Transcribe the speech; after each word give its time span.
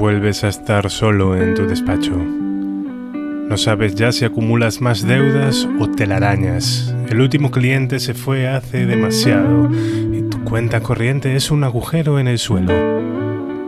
Vuelves 0.00 0.44
a 0.44 0.48
estar 0.48 0.88
solo 0.88 1.36
en 1.36 1.54
tu 1.54 1.66
despacho. 1.66 2.16
No 2.16 3.56
sabes 3.56 3.94
ya 3.96 4.12
si 4.12 4.24
acumulas 4.24 4.80
más 4.80 5.06
deudas 5.06 5.68
o 5.78 5.90
telarañas. 5.90 6.94
El 7.08 7.20
último 7.20 7.50
cliente 7.50 8.00
se 8.00 8.14
fue 8.14 8.48
hace 8.48 8.86
demasiado 8.86 9.68
y 10.12 10.22
tu 10.22 10.42
cuenta 10.44 10.80
corriente 10.80 11.36
es 11.36 11.50
un 11.50 11.64
agujero 11.64 12.18
en 12.18 12.28
el 12.28 12.38
suelo. 12.38 12.72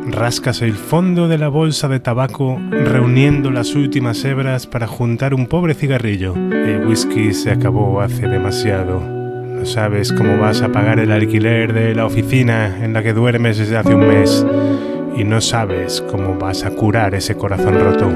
Rascas 0.07 0.63
el 0.63 0.73
fondo 0.73 1.29
de 1.29 1.39
la 1.39 1.49
bolsa 1.49 1.89
de 1.89 2.01
tabaco 2.01 2.61
reuniendo 2.71 3.51
las 3.51 3.75
últimas 3.75 4.25
hebras 4.25 4.67
para 4.67 4.87
juntar 4.87 5.35
un 5.35 5.49
pobre 5.49 5.75
cigarrillo. 5.75 6.35
El 6.35 6.87
whisky 6.87 7.35
se 7.35 7.51
acabó 7.51 8.01
hace 8.01 8.27
demasiado. 8.27 9.22
Sabes 9.65 10.13
cómo 10.13 10.39
vas 10.39 10.61
a 10.63 10.71
pagar 10.71 10.99
el 10.99 11.13
alquiler 11.13 11.73
de 11.73 11.95
la 11.95 12.05
oficina 12.05 12.85
en 12.85 12.93
la 12.93 13.03
que 13.03 13.13
duermes 13.13 13.59
desde 13.59 13.77
hace 13.77 13.95
un 13.95 14.09
mes 14.09 14.45
y 15.17 15.25
no 15.25 15.41
sabes 15.41 16.03
cómo 16.11 16.37
vas 16.37 16.65
a 16.65 16.71
curar 16.71 17.15
ese 17.15 17.37
corazón 17.37 17.79
roto. 17.79 18.11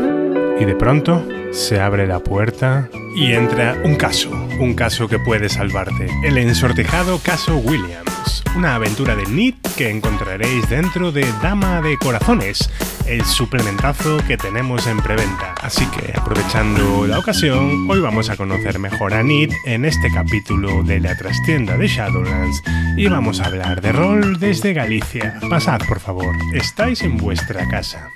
Y 0.59 0.65
de 0.65 0.75
pronto 0.75 1.25
se 1.53 1.81
abre 1.81 2.07
la 2.07 2.19
puerta 2.19 2.89
y 3.15 3.33
entra 3.33 3.77
un 3.85 3.95
caso, 3.95 4.31
un 4.61 4.75
caso 4.75 5.09
que 5.09 5.19
puede 5.19 5.49
salvarte, 5.49 6.09
el 6.25 6.37
ensortejado 6.37 7.19
caso 7.19 7.57
Williams, 7.59 8.11
una 8.57 8.75
aventura 8.75 9.15
de 9.15 9.27
Nit 9.27 9.57
que 9.77 9.91
encontraréis 9.91 10.69
dentro 10.69 11.13
de 11.13 11.27
Dama 11.43 11.83
de 11.83 11.97
Corazones, 11.99 12.71
el 13.07 13.25
suplementazo 13.25 14.19
que 14.27 14.37
tenemos 14.37 14.87
en 14.87 15.03
preventa. 15.03 15.55
Así 15.63 15.87
que 15.87 16.13
aprovechando 16.19 17.07
la 17.07 17.19
ocasión, 17.19 17.91
hoy 17.91 18.01
vamos 18.01 18.31
a 18.31 18.37
conocer 18.37 18.79
mejor 18.79 19.15
a 19.15 19.23
Nit 19.23 19.53
en 19.67 19.85
este 19.85 20.11
capítulo 20.11 20.83
de 20.83 21.01
la 21.01 21.17
trastienda 21.17 21.77
de 21.77 21.89
Shadowlands 21.89 22.63
y 22.97 23.07
vamos 23.09 23.41
a 23.41 23.47
hablar 23.47 23.81
de 23.81 23.93
rol 23.93 24.39
desde 24.39 24.73
Galicia. 24.73 25.39
Pasad 25.51 25.81
por 25.87 26.01
favor, 26.01 26.35
estáis 26.55 27.03
en 27.03 27.19
vuestra 27.19 27.69
casa. 27.69 28.11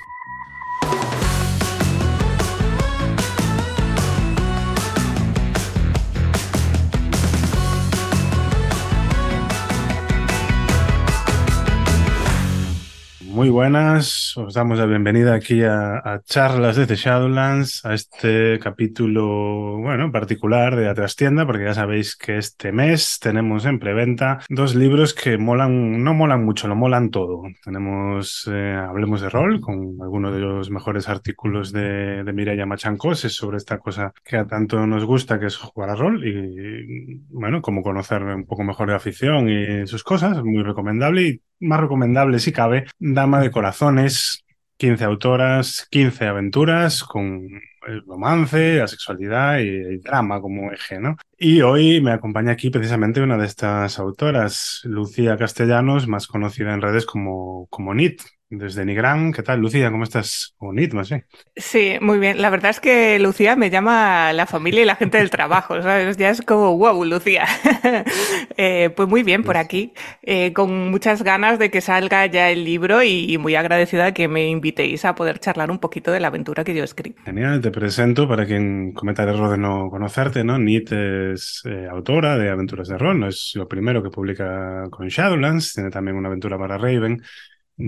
Buenas, 13.51 14.35
os 14.37 14.53
damos 14.53 14.79
la 14.79 14.85
bienvenida 14.85 15.35
aquí 15.35 15.61
a, 15.63 15.97
a, 15.97 16.21
Charlas 16.23 16.77
desde 16.77 16.95
Shadowlands, 16.95 17.85
a 17.85 17.93
este 17.93 18.57
capítulo, 18.59 19.77
bueno, 19.77 20.11
particular 20.11 20.75
de 20.75 20.85
la 20.85 20.95
trastienda, 20.95 21.45
porque 21.45 21.65
ya 21.65 21.73
sabéis 21.73 22.15
que 22.15 22.37
este 22.37 22.71
mes 22.71 23.19
tenemos 23.19 23.65
en 23.65 23.79
preventa 23.79 24.39
dos 24.49 24.73
libros 24.73 25.13
que 25.13 25.37
molan, 25.37 26.03
no 26.03 26.13
molan 26.13 26.43
mucho, 26.45 26.67
lo 26.67 26.75
molan 26.75 27.11
todo. 27.11 27.43
Tenemos 27.63 28.49
eh, 28.51 28.73
Hablemos 28.73 29.21
de 29.21 29.29
Rol, 29.29 29.59
con 29.59 29.97
algunos 30.01 30.33
de 30.33 30.39
los 30.39 30.71
mejores 30.71 31.09
artículos 31.09 31.71
de, 31.71 32.23
de 32.23 32.33
Mireia 32.33 32.65
Machancos 32.65 33.19
sobre 33.19 33.57
esta 33.57 33.79
cosa 33.79 34.13
que 34.23 34.37
a 34.37 34.47
tanto 34.47 34.87
nos 34.87 35.03
gusta, 35.05 35.39
que 35.39 35.47
es 35.47 35.57
jugar 35.57 35.89
a 35.89 35.95
rol, 35.95 36.25
y 36.25 37.21
bueno, 37.29 37.61
como 37.61 37.83
conocer 37.83 38.23
un 38.23 38.45
poco 38.45 38.63
mejor 38.63 38.89
la 38.89 38.95
afición 38.95 39.49
y 39.49 39.85
sus 39.87 40.03
cosas, 40.03 40.41
muy 40.43 40.63
recomendable. 40.63 41.21
Y 41.21 41.41
más 41.61 41.79
recomendable 41.79 42.39
si 42.39 42.51
cabe, 42.51 42.85
Dama 42.99 43.39
de 43.39 43.51
Corazones, 43.51 44.43
15 44.77 45.03
autoras, 45.03 45.87
15 45.91 46.25
aventuras 46.25 47.03
con 47.03 47.47
el 47.87 48.03
romance, 48.05 48.77
la 48.77 48.87
sexualidad 48.87 49.59
y 49.59 49.67
el 49.67 50.01
drama 50.01 50.41
como 50.41 50.71
eje, 50.71 50.99
¿no? 50.99 51.17
Y 51.37 51.61
hoy 51.61 52.01
me 52.01 52.11
acompaña 52.11 52.51
aquí 52.51 52.69
precisamente 52.69 53.21
una 53.21 53.37
de 53.37 53.45
estas 53.45 53.99
autoras, 53.99 54.81
Lucía 54.83 55.37
Castellanos, 55.37 56.07
más 56.07 56.27
conocida 56.27 56.73
en 56.73 56.81
redes 56.81 57.05
como, 57.05 57.67
como 57.69 57.93
Nit 57.93 58.21
desde 58.51 58.85
Nigran. 58.85 59.31
¿Qué 59.31 59.43
tal, 59.43 59.59
Lucía? 59.59 59.89
¿Cómo 59.89 60.03
estás? 60.03 60.55
Bonito, 60.59 60.97
más 60.97 61.09
bien. 61.09 61.25
Sí, 61.55 61.93
muy 62.01 62.19
bien. 62.19 62.41
La 62.41 62.49
verdad 62.49 62.71
es 62.71 62.81
que 62.81 63.17
Lucía 63.17 63.55
me 63.55 63.69
llama 63.69 64.33
la 64.33 64.45
familia 64.45 64.81
y 64.81 64.85
la 64.85 64.95
gente 64.95 65.17
del 65.17 65.29
trabajo, 65.29 65.81
¿sabes? 65.81 66.17
Ya 66.17 66.29
es 66.29 66.41
como, 66.41 66.77
wow, 66.77 67.03
Lucía. 67.05 67.45
eh, 68.57 68.91
pues 68.95 69.07
muy 69.07 69.23
bien 69.23 69.43
por 69.43 69.55
aquí, 69.55 69.93
eh, 70.21 70.51
con 70.51 70.91
muchas 70.91 71.23
ganas 71.23 71.59
de 71.59 71.71
que 71.71 71.79
salga 71.79 72.25
ya 72.25 72.49
el 72.49 72.65
libro 72.65 73.01
y, 73.01 73.31
y, 73.31 73.37
muy 73.37 73.55
agradecida 73.55 74.13
que 74.13 74.27
me 74.27 74.47
invitéis 74.47 75.05
a 75.05 75.15
poder 75.15 75.39
charlar 75.39 75.71
un 75.71 75.79
poquito 75.79 76.11
de 76.11 76.19
la 76.19 76.27
aventura 76.27 76.65
que 76.65 76.75
yo 76.75 76.83
escribí. 76.83 77.15
Genial, 77.23 77.61
te 77.61 77.71
presento 77.71 78.27
para 78.27 78.45
quien 78.45 78.91
cometa 78.91 79.23
el 79.23 79.29
error 79.29 79.51
de 79.51 79.57
no 79.57 79.89
conocerte, 79.89 80.43
¿no? 80.43 80.59
Nit 80.59 80.91
es 80.91 81.61
eh, 81.65 81.87
autora 81.89 82.37
de 82.37 82.49
aventuras 82.49 82.89
de 82.89 82.97
rol, 82.97 83.19
no 83.19 83.27
es 83.27 83.53
lo 83.55 83.67
primero 83.67 84.03
que 84.03 84.09
publica 84.09 84.87
con 84.89 85.07
Shadowlands, 85.07 85.73
tiene 85.73 85.89
también 85.89 86.17
una 86.17 86.27
aventura 86.27 86.57
para 86.57 86.77
Raven 86.77 87.21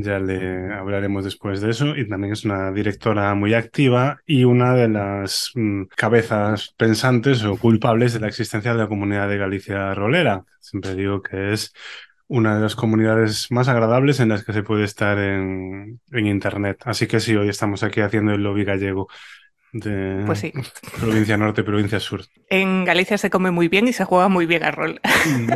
ya 0.01 0.19
le 0.19 0.73
hablaremos 0.73 1.23
después 1.23 1.61
de 1.61 1.71
eso. 1.71 1.95
Y 1.95 2.07
también 2.07 2.33
es 2.33 2.45
una 2.45 2.71
directora 2.71 3.33
muy 3.35 3.53
activa 3.53 4.19
y 4.25 4.43
una 4.43 4.73
de 4.73 4.87
las 4.89 5.51
mm, 5.55 5.83
cabezas 5.95 6.73
pensantes 6.77 7.43
o 7.43 7.57
culpables 7.57 8.13
de 8.13 8.19
la 8.19 8.27
existencia 8.27 8.71
de 8.73 8.79
la 8.79 8.87
comunidad 8.87 9.29
de 9.29 9.37
Galicia 9.37 9.93
rolera. 9.93 10.45
Siempre 10.59 10.95
digo 10.95 11.21
que 11.21 11.53
es 11.53 11.73
una 12.27 12.55
de 12.55 12.61
las 12.61 12.75
comunidades 12.75 13.51
más 13.51 13.67
agradables 13.67 14.19
en 14.19 14.29
las 14.29 14.43
que 14.43 14.53
se 14.53 14.63
puede 14.63 14.85
estar 14.85 15.19
en, 15.19 15.99
en 16.11 16.27
Internet. 16.27 16.81
Así 16.85 17.07
que 17.07 17.19
sí, 17.19 17.35
hoy 17.35 17.49
estamos 17.49 17.83
aquí 17.83 18.01
haciendo 18.01 18.33
el 18.33 18.41
lobby 18.41 18.63
gallego 18.63 19.07
de 19.73 20.23
pues 20.25 20.39
sí. 20.39 20.53
provincia 20.99 21.35
norte, 21.35 21.63
provincia 21.63 21.99
sur. 21.99 22.21
En 22.49 22.85
Galicia 22.85 23.17
se 23.17 23.29
come 23.29 23.51
muy 23.51 23.67
bien 23.67 23.87
y 23.87 23.93
se 23.93 24.05
juega 24.05 24.29
muy 24.29 24.45
bien 24.45 24.63
a 24.63 24.71
rol. 24.71 25.01
Eso 25.03 25.55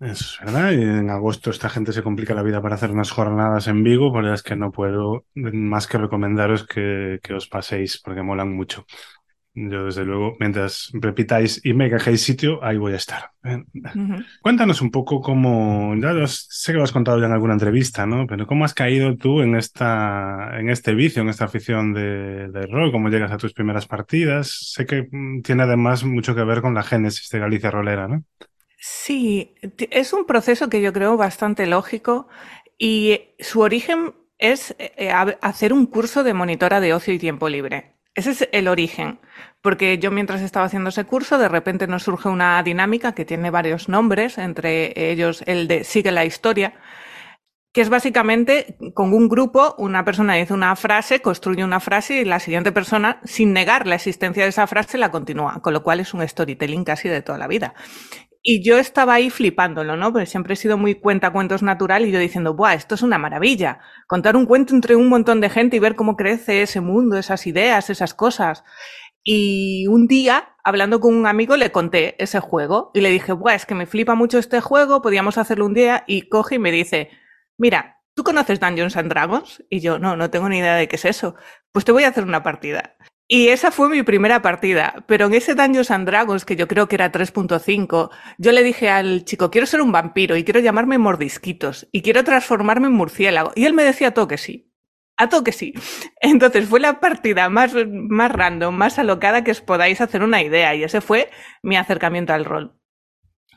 es 0.00 0.38
verdad. 0.40 0.72
Y 0.72 0.82
en 0.82 1.10
agosto 1.10 1.50
esta 1.50 1.68
gente 1.68 1.92
se 1.92 2.02
complica 2.02 2.34
la 2.34 2.42
vida 2.42 2.60
para 2.60 2.74
hacer 2.74 2.90
unas 2.90 3.10
jornadas 3.10 3.68
en 3.68 3.82
Vigo, 3.84 4.12
por 4.12 4.26
es 4.26 4.42
que 4.42 4.56
no 4.56 4.72
puedo 4.72 5.24
más 5.34 5.86
que 5.86 5.98
recomendaros 5.98 6.66
que, 6.66 7.20
que 7.22 7.34
os 7.34 7.46
paséis, 7.46 8.00
porque 8.02 8.22
molan 8.22 8.52
mucho. 8.54 8.86
Yo, 9.52 9.84
desde 9.84 10.04
luego, 10.04 10.36
mientras 10.38 10.90
repitáis 10.92 11.60
y 11.64 11.74
me 11.74 11.90
cajéis 11.90 12.22
sitio, 12.22 12.62
ahí 12.62 12.76
voy 12.76 12.92
a 12.92 12.96
estar. 12.96 13.30
Uh 13.42 13.48
-huh. 13.74 14.24
Cuéntanos 14.40 14.80
un 14.80 14.92
poco 14.92 15.20
cómo, 15.20 15.92
ya 15.96 16.12
los, 16.12 16.46
sé 16.48 16.72
que 16.72 16.78
lo 16.78 16.84
has 16.84 16.92
contado 16.92 17.18
ya 17.18 17.26
en 17.26 17.32
alguna 17.32 17.54
entrevista, 17.54 18.06
¿no? 18.06 18.28
Pero 18.28 18.46
cómo 18.46 18.64
has 18.64 18.74
caído 18.74 19.16
tú 19.16 19.40
en 19.40 19.56
esta, 19.56 20.56
en 20.58 20.70
este 20.70 20.94
vicio, 20.94 21.22
en 21.22 21.30
esta 21.30 21.46
afición 21.46 21.92
de, 21.92 22.48
de 22.48 22.66
rol, 22.68 22.92
cómo 22.92 23.08
llegas 23.08 23.32
a 23.32 23.38
tus 23.38 23.52
primeras 23.52 23.86
partidas. 23.86 24.72
Sé 24.72 24.86
que 24.86 25.08
tiene 25.42 25.64
además 25.64 26.04
mucho 26.04 26.34
que 26.36 26.44
ver 26.44 26.60
con 26.60 26.74
la 26.74 26.84
génesis 26.84 27.28
de 27.28 27.40
Galicia 27.40 27.72
Rolera, 27.72 28.06
¿no? 28.06 28.24
Sí, 28.82 29.54
es 29.90 30.14
un 30.14 30.24
proceso 30.24 30.70
que 30.70 30.80
yo 30.80 30.94
creo 30.94 31.18
bastante 31.18 31.66
lógico 31.66 32.28
y 32.78 33.34
su 33.38 33.60
origen 33.60 34.14
es 34.38 34.74
eh, 34.78 35.12
hacer 35.42 35.74
un 35.74 35.84
curso 35.84 36.24
de 36.24 36.32
monitora 36.32 36.80
de 36.80 36.94
ocio 36.94 37.12
y 37.12 37.18
tiempo 37.18 37.50
libre. 37.50 37.96
Ese 38.14 38.30
es 38.30 38.48
el 38.52 38.68
origen, 38.68 39.20
porque 39.60 39.98
yo 39.98 40.10
mientras 40.10 40.40
estaba 40.40 40.64
haciendo 40.64 40.88
ese 40.88 41.04
curso, 41.04 41.36
de 41.36 41.48
repente 41.48 41.86
nos 41.86 42.04
surge 42.04 42.30
una 42.30 42.62
dinámica 42.62 43.12
que 43.12 43.26
tiene 43.26 43.50
varios 43.50 43.90
nombres, 43.90 44.38
entre 44.38 45.10
ellos 45.10 45.44
el 45.46 45.68
de 45.68 45.84
Sigue 45.84 46.10
la 46.10 46.24
historia, 46.24 46.72
que 47.72 47.82
es 47.82 47.90
básicamente 47.90 48.78
con 48.94 49.12
un 49.12 49.28
grupo, 49.28 49.74
una 49.76 50.06
persona 50.06 50.34
dice 50.34 50.54
una 50.54 50.74
frase, 50.74 51.20
construye 51.20 51.62
una 51.62 51.80
frase 51.80 52.14
y 52.22 52.24
la 52.24 52.40
siguiente 52.40 52.72
persona, 52.72 53.20
sin 53.24 53.52
negar 53.52 53.86
la 53.86 53.96
existencia 53.96 54.42
de 54.42 54.48
esa 54.48 54.66
frase, 54.66 54.96
la 54.96 55.10
continúa, 55.10 55.60
con 55.60 55.74
lo 55.74 55.82
cual 55.82 56.00
es 56.00 56.14
un 56.14 56.26
storytelling 56.26 56.84
casi 56.84 57.10
de 57.10 57.20
toda 57.20 57.36
la 57.36 57.46
vida. 57.46 57.74
Y 58.42 58.62
yo 58.62 58.78
estaba 58.78 59.14
ahí 59.14 59.28
flipándolo, 59.28 59.96
¿no? 59.96 60.12
Porque 60.12 60.24
siempre 60.24 60.54
he 60.54 60.56
sido 60.56 60.78
muy 60.78 60.94
cuentacuentos 60.94 61.62
natural 61.62 62.06
y 62.06 62.10
yo 62.10 62.18
diciendo, 62.18 62.54
¡buah, 62.54 62.74
esto 62.74 62.94
es 62.94 63.02
una 63.02 63.18
maravilla! 63.18 63.80
Contar 64.06 64.34
un 64.34 64.46
cuento 64.46 64.74
entre 64.74 64.96
un 64.96 65.08
montón 65.10 65.42
de 65.42 65.50
gente 65.50 65.76
y 65.76 65.78
ver 65.78 65.94
cómo 65.94 66.16
crece 66.16 66.62
ese 66.62 66.80
mundo, 66.80 67.18
esas 67.18 67.46
ideas, 67.46 67.90
esas 67.90 68.14
cosas. 68.14 68.64
Y 69.22 69.86
un 69.88 70.06
día, 70.06 70.56
hablando 70.64 71.00
con 71.00 71.14
un 71.14 71.26
amigo, 71.26 71.56
le 71.58 71.70
conté 71.70 72.16
ese 72.22 72.40
juego 72.40 72.90
y 72.94 73.02
le 73.02 73.10
dije, 73.10 73.32
¡buah, 73.32 73.54
es 73.54 73.66
que 73.66 73.74
me 73.74 73.86
flipa 73.86 74.14
mucho 74.14 74.38
este 74.38 74.62
juego, 74.62 75.02
podíamos 75.02 75.36
hacerlo 75.36 75.66
un 75.66 75.74
día. 75.74 76.04
Y 76.06 76.28
coge 76.30 76.54
y 76.54 76.58
me 76.58 76.72
dice, 76.72 77.10
mira, 77.58 77.98
¿tú 78.14 78.24
conoces 78.24 78.58
Dungeons 78.58 78.96
and 78.96 79.10
Dragons? 79.10 79.62
Y 79.68 79.80
yo, 79.80 79.98
no, 79.98 80.16
no 80.16 80.30
tengo 80.30 80.48
ni 80.48 80.58
idea 80.58 80.76
de 80.76 80.88
qué 80.88 80.96
es 80.96 81.04
eso. 81.04 81.34
Pues 81.72 81.84
te 81.84 81.92
voy 81.92 82.04
a 82.04 82.08
hacer 82.08 82.24
una 82.24 82.42
partida. 82.42 82.96
Y 83.32 83.50
esa 83.50 83.70
fue 83.70 83.88
mi 83.88 84.02
primera 84.02 84.42
partida, 84.42 85.04
pero 85.06 85.26
en 85.26 85.34
ese 85.34 85.54
Dungeons 85.54 85.92
and 85.92 86.04
Dragons, 86.04 86.44
que 86.44 86.56
yo 86.56 86.66
creo 86.66 86.88
que 86.88 86.96
era 86.96 87.12
3.5, 87.12 88.10
yo 88.38 88.50
le 88.50 88.64
dije 88.64 88.90
al 88.90 89.24
chico, 89.24 89.52
quiero 89.52 89.68
ser 89.68 89.82
un 89.82 89.92
vampiro 89.92 90.36
y 90.36 90.42
quiero 90.42 90.58
llamarme 90.58 90.98
Mordisquitos 90.98 91.86
y 91.92 92.02
quiero 92.02 92.24
transformarme 92.24 92.88
en 92.88 92.94
murciélago. 92.94 93.52
Y 93.54 93.66
él 93.66 93.72
me 93.72 93.84
decía 93.84 94.12
todo 94.14 94.26
que 94.26 94.36
sí. 94.36 94.74
A 95.16 95.28
todo 95.28 95.44
que 95.44 95.52
sí. 95.52 95.74
Entonces 96.20 96.68
fue 96.68 96.80
la 96.80 96.98
partida 96.98 97.48
más, 97.48 97.72
más 97.88 98.32
random, 98.32 98.74
más 98.74 98.98
alocada 98.98 99.44
que 99.44 99.52
os 99.52 99.60
podáis 99.60 100.00
hacer 100.00 100.24
una 100.24 100.42
idea 100.42 100.74
y 100.74 100.82
ese 100.82 101.00
fue 101.00 101.30
mi 101.62 101.76
acercamiento 101.76 102.32
al 102.32 102.44
rol. 102.44 102.79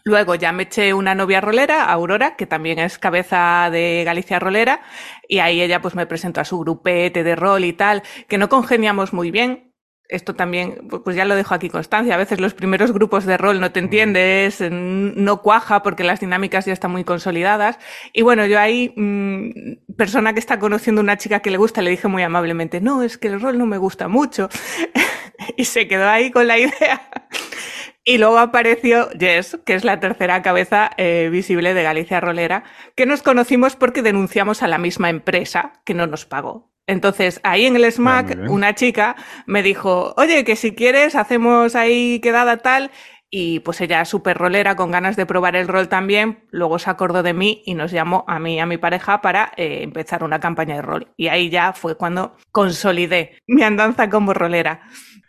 Luego 0.06 0.36
ya 0.36 0.52
me 0.52 0.64
eché 0.64 0.94
una 0.94 1.16
novia 1.16 1.40
rolera, 1.40 1.86
Aurora, 1.86 2.36
que 2.36 2.46
también 2.46 2.78
es 2.80 3.00
cabeza 3.00 3.70
de 3.72 4.04
Galicia 4.06 4.38
Rolera, 4.38 4.82
y 5.30 5.40
ahí 5.40 5.62
ella 5.62 5.82
pues 5.82 5.96
me 5.96 6.06
presentó 6.06 6.42
a 6.42 6.46
su 6.46 6.60
grupete 6.60 7.24
de 7.24 7.36
rol 7.38 7.64
y 7.64 7.72
tal, 7.72 8.04
que 8.28 8.38
no 8.38 8.50
congeniamos 8.50 9.14
muy 9.14 9.32
bien, 9.32 9.74
esto 10.10 10.36
también, 10.36 10.90
pues 11.06 11.16
ya 11.16 11.24
lo 11.24 11.36
dejo 11.36 11.56
aquí 11.56 11.70
constancia, 11.70 12.14
a 12.14 12.18
veces 12.18 12.42
los 12.42 12.54
primeros 12.54 12.92
grupos 12.92 13.26
de 13.26 13.38
rol 13.38 13.62
no 13.62 13.72
te 13.72 13.80
entiendes, 13.80 14.60
no 14.70 15.42
cuaja 15.42 15.82
porque 15.82 16.04
las 16.04 16.20
dinámicas 16.20 16.66
ya 16.66 16.74
están 16.74 16.92
muy 16.92 17.06
consolidadas. 17.06 17.80
Y 18.12 18.22
bueno, 18.22 18.46
yo 18.46 18.60
ahí, 18.60 18.94
mm, 18.96 19.96
persona 19.96 20.34
que 20.34 20.40
está 20.40 20.60
conociendo 20.60 21.02
una 21.02 21.18
chica 21.18 21.40
que 21.40 21.50
le 21.52 21.58
gusta, 21.58 21.82
le 21.82 21.92
dije 21.92 22.08
muy 22.10 22.22
amablemente, 22.24 22.82
no, 22.82 23.02
es 23.02 23.18
que 23.18 23.30
el 23.30 23.40
rol 23.42 23.58
no 23.58 23.66
me 23.66 23.78
gusta 23.78 24.08
mucho. 24.10 24.50
y 25.58 25.66
se 25.66 25.88
quedó 25.88 26.08
ahí 26.10 26.30
con 26.32 26.48
la 26.48 26.60
idea. 26.60 27.02
Y 28.06 28.18
luego 28.18 28.38
apareció 28.38 29.10
Jess, 29.18 29.58
que 29.66 29.76
es 29.76 29.86
la 29.86 30.00
tercera 30.02 30.42
cabeza 30.42 30.92
eh, 30.98 31.30
visible 31.32 31.74
de 31.74 31.84
Galicia 31.84 32.20
Rolera, 32.20 32.66
que 32.96 33.06
nos 33.06 33.22
conocimos 33.22 33.78
porque 33.78 34.02
denunciamos 34.02 34.62
a 34.62 34.68
la 34.68 34.78
misma 34.78 35.10
empresa 35.10 35.74
que 35.86 35.94
no 35.94 36.06
nos 36.06 36.26
pagó. 36.26 36.74
Entonces, 36.86 37.40
ahí 37.44 37.66
en 37.66 37.78
el 37.78 37.90
SMAC, 37.90 38.32
ah, 38.32 38.50
una 38.50 38.76
chica 38.76 39.16
me 39.46 39.64
dijo, 39.64 40.14
oye, 40.18 40.44
que 40.44 40.58
si 40.58 40.76
quieres, 40.76 41.16
hacemos 41.16 41.76
ahí 41.76 42.20
quedada 42.20 42.58
tal. 42.58 42.92
Y 43.30 43.62
pues 43.62 43.82
ella, 43.82 44.06
súper 44.06 44.38
rolera, 44.38 44.76
con 44.76 44.92
ganas 44.92 45.16
de 45.16 45.26
probar 45.26 45.56
el 45.56 45.68
rol 45.68 45.88
también, 45.88 46.44
luego 46.52 46.78
se 46.78 46.92
acordó 46.92 47.24
de 47.24 47.34
mí 47.34 47.64
y 47.66 47.74
nos 47.74 47.92
llamó 47.92 48.26
a 48.28 48.38
mí 48.38 48.56
y 48.56 48.60
a 48.60 48.68
mi 48.68 48.78
pareja 48.78 49.22
para 49.22 49.54
eh, 49.58 49.80
empezar 49.82 50.24
una 50.24 50.40
campaña 50.40 50.76
de 50.76 50.84
rol. 50.84 51.14
Y 51.18 51.30
ahí 51.30 51.50
ya 51.50 51.74
fue 51.74 51.98
cuando 51.98 52.36
consolidé 52.52 53.40
mi 53.48 53.64
andanza 53.64 54.10
como 54.10 54.36
rolera. 54.36 54.82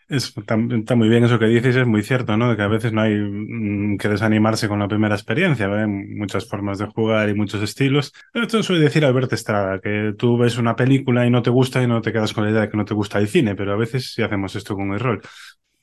Está, 0.08 0.56
muy 0.56 1.08
bien 1.08 1.24
eso 1.24 1.38
que 1.38 1.46
dices, 1.46 1.76
es 1.76 1.86
muy 1.86 2.02
cierto, 2.02 2.36
¿no? 2.36 2.50
De 2.50 2.56
que 2.56 2.62
a 2.62 2.68
veces 2.68 2.92
no 2.92 3.02
hay 3.02 3.14
mm, 3.14 3.98
que 3.98 4.08
desanimarse 4.08 4.68
con 4.68 4.78
la 4.78 4.88
primera 4.88 5.14
experiencia, 5.14 5.66
hay 5.66 5.86
muchas 5.86 6.48
formas 6.48 6.78
de 6.78 6.86
jugar 6.86 7.28
y 7.28 7.34
muchos 7.34 7.62
estilos. 7.62 8.12
Esto 8.32 8.62
suele 8.62 8.82
decir 8.82 9.04
Alberto 9.04 9.34
Estrada, 9.34 9.80
que 9.80 10.14
tú 10.16 10.36
ves 10.36 10.58
una 10.58 10.76
película 10.76 11.26
y 11.26 11.30
no 11.30 11.42
te 11.42 11.50
gusta 11.50 11.82
y 11.82 11.86
no 11.86 12.00
te 12.00 12.12
quedas 12.12 12.32
con 12.32 12.44
la 12.44 12.50
idea 12.50 12.62
de 12.62 12.68
que 12.68 12.76
no 12.76 12.84
te 12.84 12.94
gusta 12.94 13.18
el 13.18 13.28
cine, 13.28 13.54
pero 13.54 13.72
a 13.72 13.76
veces 13.76 14.12
sí 14.12 14.22
hacemos 14.22 14.54
esto 14.56 14.74
con 14.74 14.92
el 14.92 15.00
rol. 15.00 15.20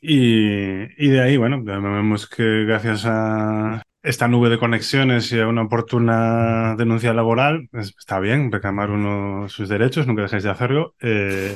Y, 0.01 1.07
de 1.09 1.21
ahí, 1.21 1.37
bueno, 1.37 1.61
vemos 1.63 2.27
que 2.27 2.65
gracias 2.65 3.03
a 3.05 3.83
esta 4.01 4.27
nube 4.27 4.49
de 4.49 4.57
conexiones 4.57 5.31
y 5.31 5.39
a 5.39 5.47
una 5.47 5.61
oportuna 5.63 6.75
denuncia 6.75 7.13
laboral, 7.13 7.69
está 7.71 8.19
bien 8.19 8.51
reclamar 8.51 8.89
uno 8.89 9.47
sus 9.47 9.69
derechos, 9.69 10.07
nunca 10.07 10.23
dejéis 10.23 10.43
de 10.43 10.49
hacerlo. 10.49 10.95
Eh, 11.01 11.55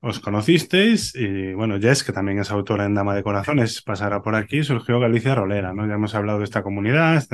os 0.00 0.20
conocisteis 0.20 1.14
y 1.14 1.52
bueno, 1.54 1.78
Jess, 1.80 2.04
que 2.04 2.12
también 2.12 2.38
es 2.38 2.50
autora 2.50 2.84
en 2.84 2.94
Dama 2.94 3.14
de 3.14 3.22
Corazones, 3.22 3.82
pasará 3.82 4.22
por 4.22 4.34
aquí, 4.34 4.62
surgió 4.62 5.00
Galicia 5.00 5.34
Rolera, 5.34 5.72
¿no? 5.72 5.86
Ya 5.86 5.94
hemos 5.94 6.14
hablado 6.14 6.38
de 6.38 6.44
esta 6.44 6.62
comunidad, 6.62 7.24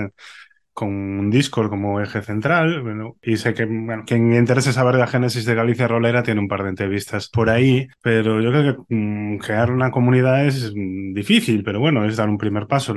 con 0.75 0.88
un 0.91 1.31
Discord 1.31 1.71
como 1.71 2.00
eje 2.00 2.21
central. 2.23 2.82
Bueno, 2.82 3.17
y 3.23 3.37
sé 3.37 3.55
que 3.55 3.65
bueno, 3.65 4.05
quien 4.06 4.35
interese 4.35 4.73
saber 4.73 4.97
la 4.97 5.06
génesis 5.06 5.44
de 5.47 5.55
Galicia 5.55 5.88
Rolera 5.88 6.23
tiene 6.23 6.41
un 6.41 6.49
par 6.49 6.65
de 6.65 6.71
entrevistas 6.71 7.29
por 7.31 7.49
ahí, 7.49 7.87
pero 8.03 8.43
yo 8.43 8.50
creo 8.50 8.76
que 8.88 8.94
mm, 8.94 9.38
crear 9.38 9.71
una 9.71 9.91
comunidad 9.91 10.44
es 10.47 10.73
mm, 10.75 11.15
difícil, 11.15 11.62
pero 11.65 11.81
bueno, 11.81 12.05
es 12.05 12.17
dar 12.17 12.29
un 12.29 12.38
primer 12.38 12.67
paso. 12.67 12.94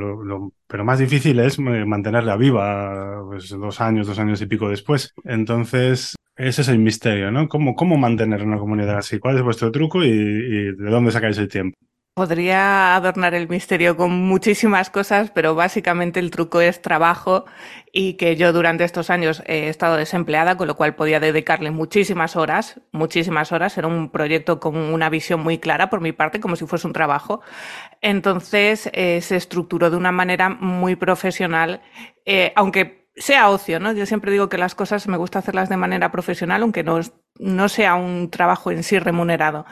Pero 0.67 0.83
más 0.83 0.99
difícil 0.99 1.39
es 1.39 1.59
eh, 1.59 1.85
mantenerla 1.85 2.35
viva 2.35 3.23
pues, 3.27 3.49
dos 3.49 3.79
años, 3.79 4.07
dos 4.07 4.19
años 4.19 4.41
y 4.41 4.47
pico 4.47 4.69
después. 4.69 5.13
Entonces, 5.23 6.15
ese 6.35 6.61
es 6.61 6.67
el 6.67 6.79
misterio, 6.79 7.31
¿no? 7.31 7.47
¿Cómo, 7.47 7.75
cómo 7.75 7.97
mantener 7.97 8.43
una 8.43 8.57
comunidad 8.57 8.97
así? 8.97 9.19
¿Cuál 9.19 9.37
es 9.37 9.43
vuestro 9.43 9.71
truco 9.71 10.03
y 10.03 10.75
de 10.75 10.89
dónde 10.89 11.11
sacáis 11.11 11.37
el 11.37 11.47
tiempo? 11.47 11.77
Podría 12.17 12.95
adornar 12.95 13.35
el 13.35 13.47
misterio 13.47 13.95
con 13.95 14.09
muchísimas 14.09 14.89
cosas, 14.89 15.29
pero 15.29 15.53
básicamente 15.53 16.19
el 16.19 16.31
truco 16.31 16.61
es 16.61 16.81
trabajo 16.81 17.45
y 17.93 18.15
que 18.15 18.35
yo 18.35 18.53
durante 18.53 18.85
estos 18.85 19.11
años 19.11 19.43
he 19.45 19.69
estado 19.69 19.97
desempleada, 19.97 20.57
con 20.57 20.65
lo 20.65 20.75
cual 20.75 20.95
podía 20.95 21.19
dedicarle 21.19 21.69
muchísimas 21.69 22.35
horas, 22.35 22.81
muchísimas 22.91 23.51
horas. 23.51 23.77
Era 23.77 23.87
un 23.87 24.09
proyecto 24.09 24.59
con 24.59 24.75
una 24.77 25.11
visión 25.11 25.41
muy 25.41 25.59
clara 25.59 25.91
por 25.91 26.01
mi 26.01 26.11
parte, 26.11 26.39
como 26.39 26.55
si 26.55 26.65
fuese 26.65 26.87
un 26.87 26.93
trabajo. 26.93 27.41
Entonces 28.01 28.89
eh, 28.93 29.21
se 29.21 29.35
estructuró 29.35 29.91
de 29.91 29.97
una 29.97 30.11
manera 30.11 30.49
muy 30.49 30.95
profesional, 30.95 31.81
eh, 32.25 32.51
aunque 32.55 33.05
sea 33.15 33.49
ocio, 33.51 33.79
¿no? 33.79 33.93
Yo 33.93 34.07
siempre 34.07 34.31
digo 34.31 34.49
que 34.49 34.57
las 34.57 34.73
cosas 34.73 35.07
me 35.07 35.17
gusta 35.17 35.37
hacerlas 35.37 35.69
de 35.69 35.77
manera 35.77 36.11
profesional, 36.11 36.63
aunque 36.63 36.83
no, 36.83 36.99
no 37.37 37.69
sea 37.69 37.93
un 37.93 38.31
trabajo 38.31 38.71
en 38.71 38.81
sí 38.81 38.97
remunerado. 38.97 39.65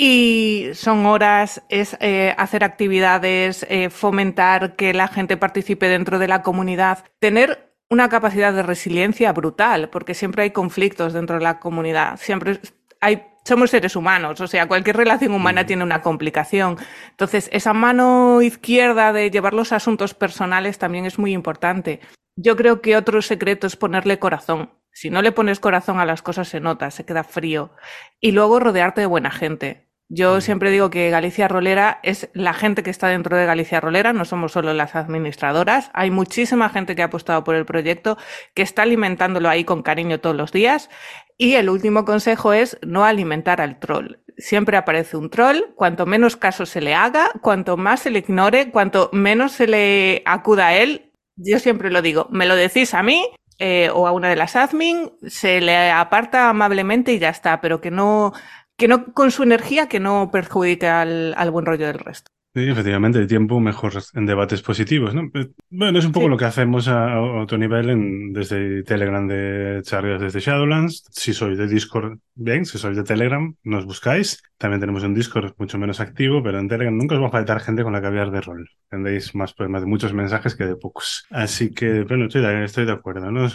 Y 0.00 0.68
son 0.74 1.06
horas, 1.06 1.64
es 1.68 1.96
eh, 1.98 2.32
hacer 2.38 2.62
actividades, 2.62 3.66
eh, 3.68 3.90
fomentar 3.90 4.76
que 4.76 4.94
la 4.94 5.08
gente 5.08 5.36
participe 5.36 5.88
dentro 5.88 6.20
de 6.20 6.28
la 6.28 6.42
comunidad, 6.42 7.04
tener 7.18 7.74
una 7.90 8.08
capacidad 8.08 8.52
de 8.52 8.62
resiliencia 8.62 9.32
brutal, 9.32 9.90
porque 9.90 10.14
siempre 10.14 10.44
hay 10.44 10.52
conflictos 10.52 11.14
dentro 11.14 11.38
de 11.38 11.42
la 11.42 11.58
comunidad, 11.58 12.16
siempre 12.20 12.60
hay, 13.00 13.24
somos 13.44 13.70
seres 13.70 13.96
humanos, 13.96 14.40
o 14.40 14.46
sea, 14.46 14.68
cualquier 14.68 14.96
relación 14.96 15.34
humana 15.34 15.66
tiene 15.66 15.82
una 15.82 16.00
complicación. 16.00 16.76
Entonces, 17.10 17.50
esa 17.52 17.72
mano 17.72 18.40
izquierda 18.40 19.12
de 19.12 19.32
llevar 19.32 19.52
los 19.52 19.72
asuntos 19.72 20.14
personales 20.14 20.78
también 20.78 21.06
es 21.06 21.18
muy 21.18 21.32
importante. 21.32 21.98
Yo 22.36 22.54
creo 22.56 22.82
que 22.82 22.96
otro 22.96 23.20
secreto 23.20 23.66
es 23.66 23.74
ponerle 23.74 24.20
corazón. 24.20 24.70
Si 24.92 25.10
no 25.10 25.22
le 25.22 25.32
pones 25.32 25.58
corazón 25.58 25.98
a 25.98 26.04
las 26.04 26.22
cosas 26.22 26.48
se 26.48 26.60
nota, 26.60 26.92
se 26.92 27.04
queda 27.04 27.24
frío. 27.24 27.72
Y 28.20 28.30
luego 28.30 28.60
rodearte 28.60 29.00
de 29.00 29.06
buena 29.06 29.32
gente. 29.32 29.87
Yo 30.10 30.40
siempre 30.40 30.70
digo 30.70 30.88
que 30.88 31.10
Galicia 31.10 31.48
Rolera 31.48 32.00
es 32.02 32.30
la 32.32 32.54
gente 32.54 32.82
que 32.82 32.88
está 32.88 33.08
dentro 33.08 33.36
de 33.36 33.44
Galicia 33.44 33.78
Rolera, 33.78 34.14
no 34.14 34.24
somos 34.24 34.52
solo 34.52 34.72
las 34.72 34.96
administradoras. 34.96 35.90
Hay 35.92 36.10
muchísima 36.10 36.70
gente 36.70 36.96
que 36.96 37.02
ha 37.02 37.06
apostado 37.06 37.44
por 37.44 37.54
el 37.54 37.66
proyecto, 37.66 38.16
que 38.54 38.62
está 38.62 38.82
alimentándolo 38.82 39.50
ahí 39.50 39.64
con 39.64 39.82
cariño 39.82 40.18
todos 40.18 40.34
los 40.34 40.50
días. 40.50 40.88
Y 41.36 41.54
el 41.54 41.68
último 41.68 42.06
consejo 42.06 42.54
es 42.54 42.78
no 42.80 43.04
alimentar 43.04 43.60
al 43.60 43.78
troll. 43.78 44.16
Siempre 44.38 44.78
aparece 44.78 45.18
un 45.18 45.28
troll, 45.28 45.58
cuanto 45.74 46.06
menos 46.06 46.36
caso 46.36 46.64
se 46.64 46.80
le 46.80 46.94
haga, 46.94 47.30
cuanto 47.42 47.76
más 47.76 48.00
se 48.00 48.10
le 48.10 48.20
ignore, 48.20 48.70
cuanto 48.70 49.10
menos 49.12 49.52
se 49.52 49.66
le 49.66 50.22
acuda 50.24 50.68
a 50.68 50.76
él. 50.76 51.12
Yo 51.36 51.58
siempre 51.58 51.90
lo 51.90 52.00
digo, 52.00 52.28
me 52.30 52.46
lo 52.46 52.56
decís 52.56 52.94
a 52.94 53.02
mí 53.02 53.28
eh, 53.58 53.90
o 53.92 54.06
a 54.06 54.12
una 54.12 54.28
de 54.30 54.36
las 54.36 54.56
admin, 54.56 55.12
se 55.26 55.60
le 55.60 55.90
aparta 55.90 56.48
amablemente 56.48 57.12
y 57.12 57.18
ya 57.18 57.28
está, 57.28 57.60
pero 57.60 57.80
que 57.80 57.90
no 57.90 58.32
que 58.78 58.88
no 58.88 59.12
con 59.12 59.30
su 59.30 59.42
energía 59.42 59.88
que 59.88 60.00
no 60.00 60.30
perjudique 60.30 60.86
al, 60.86 61.34
al 61.36 61.50
buen 61.50 61.66
rollo 61.66 61.86
del 61.86 61.98
resto. 61.98 62.30
Sí, 62.54 62.68
efectivamente, 62.68 63.18
el 63.18 63.26
tiempo 63.26 63.60
mejor 63.60 63.92
en 64.14 64.24
debates 64.24 64.62
positivos, 64.62 65.14
¿no? 65.14 65.30
Pues, 65.30 65.48
bueno, 65.68 65.98
es 65.98 66.04
un 66.06 66.12
poco 66.12 66.28
lo 66.28 66.36
que 66.38 66.46
hacemos 66.46 66.88
a, 66.88 67.20
otro 67.20 67.58
nivel 67.58 67.90
en, 67.90 68.32
desde 68.32 68.82
Telegram 68.84 69.28
de 69.28 69.80
charlas 69.82 70.20
desde 70.20 70.40
Shadowlands. 70.40 71.04
Si 71.10 71.34
sois 71.34 71.58
de 71.58 71.68
Discord, 71.68 72.18
bien, 72.34 72.64
si 72.64 72.78
sois 72.78 72.96
de 72.96 73.04
Telegram, 73.04 73.54
nos 73.62 73.84
buscáis. 73.84 74.42
También 74.56 74.80
tenemos 74.80 75.04
un 75.04 75.14
Discord 75.14 75.54
mucho 75.58 75.78
menos 75.78 76.00
activo, 76.00 76.42
pero 76.42 76.58
en 76.58 76.68
Telegram 76.68 76.96
nunca 76.96 77.16
os 77.16 77.22
va 77.22 77.28
a 77.28 77.30
faltar 77.30 77.60
gente 77.60 77.82
con 77.82 77.92
la 77.92 78.00
que 78.00 78.06
hablar 78.06 78.30
de 78.30 78.40
rol. 78.40 78.68
Tendréis 78.88 79.34
más 79.34 79.52
problemas 79.52 79.82
de 79.82 79.88
muchos 79.88 80.14
mensajes 80.14 80.56
que 80.56 80.64
de 80.64 80.76
pocos. 80.76 81.26
Así 81.30 81.72
que, 81.72 82.02
bueno, 82.04 82.26
estoy 82.26 82.42
de, 82.42 82.64
estoy 82.64 82.86
de 82.86 82.92
acuerdo, 82.92 83.30
¿no? 83.30 83.46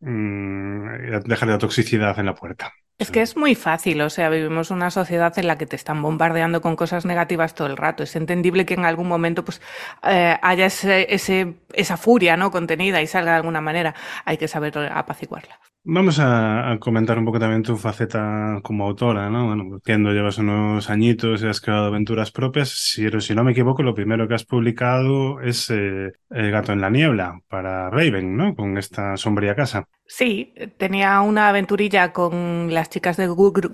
Mm, 0.00 1.20
dejar 1.26 1.48
la 1.48 1.58
toxicidad 1.58 2.18
en 2.18 2.26
la 2.26 2.34
puerta. 2.34 2.72
Es 2.98 3.10
que 3.10 3.20
es 3.20 3.36
muy 3.36 3.54
fácil, 3.54 4.00
o 4.00 4.08
sea, 4.08 4.30
vivimos 4.30 4.70
una 4.70 4.90
sociedad 4.90 5.38
en 5.38 5.46
la 5.46 5.58
que 5.58 5.66
te 5.66 5.76
están 5.76 6.00
bombardeando 6.00 6.62
con 6.62 6.76
cosas 6.76 7.04
negativas 7.04 7.54
todo 7.54 7.68
el 7.68 7.76
rato. 7.76 8.02
Es 8.02 8.16
entendible 8.16 8.64
que 8.64 8.72
en 8.72 8.86
algún 8.86 9.06
momento 9.06 9.44
pues 9.44 9.60
eh, 10.02 10.38
haya 10.40 10.64
ese, 10.64 11.56
esa 11.74 11.96
furia 11.98 12.38
no 12.38 12.50
contenida 12.50 13.02
y 13.02 13.06
salga 13.06 13.32
de 13.32 13.36
alguna 13.36 13.60
manera. 13.60 13.94
Hay 14.24 14.38
que 14.38 14.48
saber 14.48 14.78
apaciguarla. 14.78 15.60
Vamos 15.88 16.18
a, 16.18 16.78
comentar 16.80 17.16
un 17.16 17.24
poco 17.26 17.38
también 17.38 17.62
tu 17.62 17.76
faceta 17.76 18.58
como 18.64 18.86
autora, 18.86 19.30
¿no? 19.30 19.46
Bueno, 19.46 19.62
entiendo, 19.74 20.10
llevas 20.10 20.38
unos 20.38 20.90
añitos 20.90 21.42
y 21.42 21.46
has 21.46 21.60
creado 21.60 21.86
aventuras 21.86 22.32
propias. 22.32 22.70
Si, 22.70 23.08
si 23.20 23.34
no 23.36 23.44
me 23.44 23.52
equivoco, 23.52 23.84
lo 23.84 23.94
primero 23.94 24.26
que 24.26 24.34
has 24.34 24.44
publicado 24.44 25.40
es 25.42 25.70
eh, 25.70 26.10
El 26.28 26.50
gato 26.50 26.72
en 26.72 26.80
la 26.80 26.90
niebla 26.90 27.40
para 27.48 27.88
Raven, 27.88 28.36
¿no? 28.36 28.56
Con 28.56 28.78
esta 28.78 29.16
sombría 29.16 29.54
casa. 29.54 29.86
Sí, 30.08 30.54
tenía 30.76 31.20
una 31.20 31.48
aventurilla 31.48 32.12
con 32.12 32.72
las 32.72 32.90
chicas 32.90 33.16
de, 33.16 33.28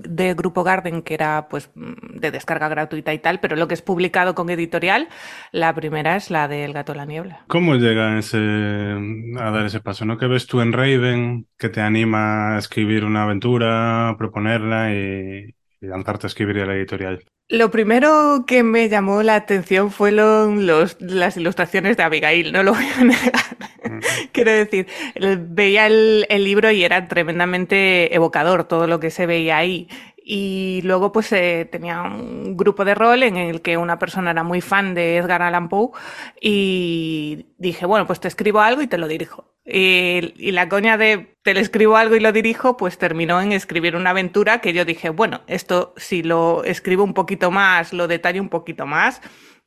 de, 0.09 0.35
Grupo 0.35 0.65
Garden 0.65 1.03
que 1.03 1.15
era 1.15 1.49
pues 1.49 1.71
de 1.75 2.31
descarga 2.31 2.69
gratuita 2.69 3.13
y 3.13 3.19
tal, 3.19 3.39
pero 3.41 3.55
lo 3.57 3.69
que 3.69 3.75
es 3.75 3.83
publicado 3.83 4.35
con 4.35 4.49
editorial, 4.49 5.09
la 5.53 5.75
primera 5.75 6.17
es 6.17 6.31
la 6.31 6.49
de 6.49 6.65
El 6.65 6.73
gato 6.73 6.93
en 6.93 6.99
la 6.99 7.05
niebla. 7.05 7.45
¿Cómo 7.49 7.75
llega 7.75 8.19
ese, 8.19 8.39
a 8.39 9.51
dar 9.51 9.67
ese 9.67 9.81
paso? 9.81 10.07
¿No? 10.07 10.17
¿Qué 10.17 10.27
ves 10.27 10.47
tú 10.47 10.63
en 10.63 10.73
Raven 10.73 11.47
que 11.59 11.69
te 11.69 11.83
anima 11.83 12.55
a 12.55 12.59
escribir 12.59 13.05
una 13.05 13.25
aventura, 13.25 14.15
proponerla 14.17 14.95
y, 14.95 15.55
y 15.81 15.87
lanzarte 15.87 16.27
a 16.27 16.29
escribir 16.29 16.57
la 16.67 16.75
editorial? 16.75 17.23
Lo 17.49 17.71
primero 17.71 18.45
que 18.47 18.63
me 18.63 18.89
llamó 18.89 19.23
la 19.23 19.35
atención 19.35 19.91
fueron 19.91 20.67
los, 20.67 20.97
las 21.01 21.37
ilustraciones 21.37 21.97
de 21.97 22.03
Abigail, 22.03 22.53
no 22.53 22.63
lo 22.63 22.73
voy 22.73 22.87
a 22.99 23.05
negar. 23.05 23.33
Quiero 24.33 24.53
decir, 24.53 24.87
veía 25.49 25.87
el, 25.87 26.27
el, 26.31 26.45
libro 26.45 26.71
y 26.71 26.85
era 26.85 27.09
tremendamente 27.09 28.15
evocador 28.15 28.65
todo 28.65 28.87
lo 28.87 29.01
que 29.01 29.11
se 29.11 29.27
veía 29.27 29.59
ahí. 29.59 29.89
Y 30.35 30.81
luego 30.85 31.13
pues 31.13 31.31
eh, 31.33 31.69
tenía 31.71 32.01
un 32.01 32.57
grupo 32.57 32.87
de 32.87 32.95
rol 32.95 33.23
en 33.23 33.37
el 33.37 33.61
que 33.61 33.77
una 33.77 33.99
persona 33.99 34.31
era 34.31 34.43
muy 34.43 34.63
fan 34.63 34.95
de 34.95 35.19
Edgar 35.19 35.43
Allan 35.43 35.69
Poe 35.69 35.91
y 36.41 37.49
dije, 37.59 37.85
bueno, 37.85 38.07
pues 38.07 38.19
te 38.19 38.29
escribo 38.29 38.61
algo 38.63 38.81
y 38.81 38.87
te 38.87 38.97
lo 38.97 39.09
dirijo. 39.09 39.53
Y, 39.67 40.33
y, 40.39 40.53
la 40.53 40.71
coña 40.71 40.97
de 40.97 41.37
te 41.43 41.53
le 41.53 41.61
escribo 41.61 41.99
algo 41.99 42.17
y 42.17 42.21
lo 42.21 42.33
dirijo, 42.33 42.79
pues 42.79 42.97
terminó 42.97 43.43
en 43.43 43.53
escribir 43.53 43.95
una 43.95 44.09
aventura 44.09 44.63
que 44.63 44.73
yo 44.73 44.87
dije, 44.87 45.11
bueno, 45.11 45.43
esto 45.49 45.93
si 45.99 46.23
lo 46.23 46.65
escribo 46.65 47.05
un 47.05 47.13
poquito 47.13 47.51
más, 47.51 47.93
lo 47.93 48.09
detallo 48.09 48.41
un 48.41 48.49
poquito 48.49 48.87
más, 48.87 49.21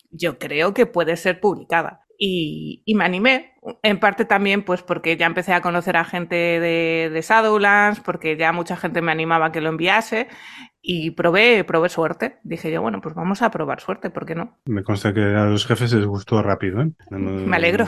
yo 0.09 0.39
creo 0.39 0.73
que 0.73 0.87
puede 0.87 1.15
ser 1.15 1.39
publicada. 1.39 2.04
Y, 2.17 2.83
me 2.95 3.05
animé, 3.05 3.53
en 3.83 3.99
parte 3.99 4.25
también 4.25 4.63
pues 4.63 4.81
porque 4.81 5.17
ya 5.17 5.25
empecé 5.25 5.53
a 5.53 5.61
conocer 5.61 5.97
a 5.97 6.05
gente 6.05 6.35
de, 6.35 7.09
de 7.11 7.21
Shadowlands, 7.21 7.99
porque 7.99 8.37
ya 8.37 8.51
mucha 8.51 8.77
gente 8.77 9.01
me 9.01 9.11
animaba 9.11 9.47
a 9.47 9.51
que 9.51 9.61
lo 9.61 9.69
enviase 9.69 10.27
y 10.87 11.11
probé, 11.11 11.63
probé 11.63 11.89
suerte. 11.89 12.37
Dije 12.43 12.71
yo, 12.71 12.81
bueno, 12.81 13.01
pues 13.01 13.15
vamos 13.15 13.41
a 13.41 13.49
probar 13.49 13.81
suerte, 13.81 14.11
¿por 14.11 14.25
qué 14.25 14.35
no? 14.35 14.57
Me 14.65 14.83
consta 14.83 15.13
que 15.13 15.21
a 15.21 15.45
los 15.45 15.65
jefes 15.65 15.91
les 15.93 16.05
gustó 16.05 16.41
rápido, 16.43 16.81
¿eh? 16.81 16.91
Me 17.09 17.55
alegro. 17.55 17.87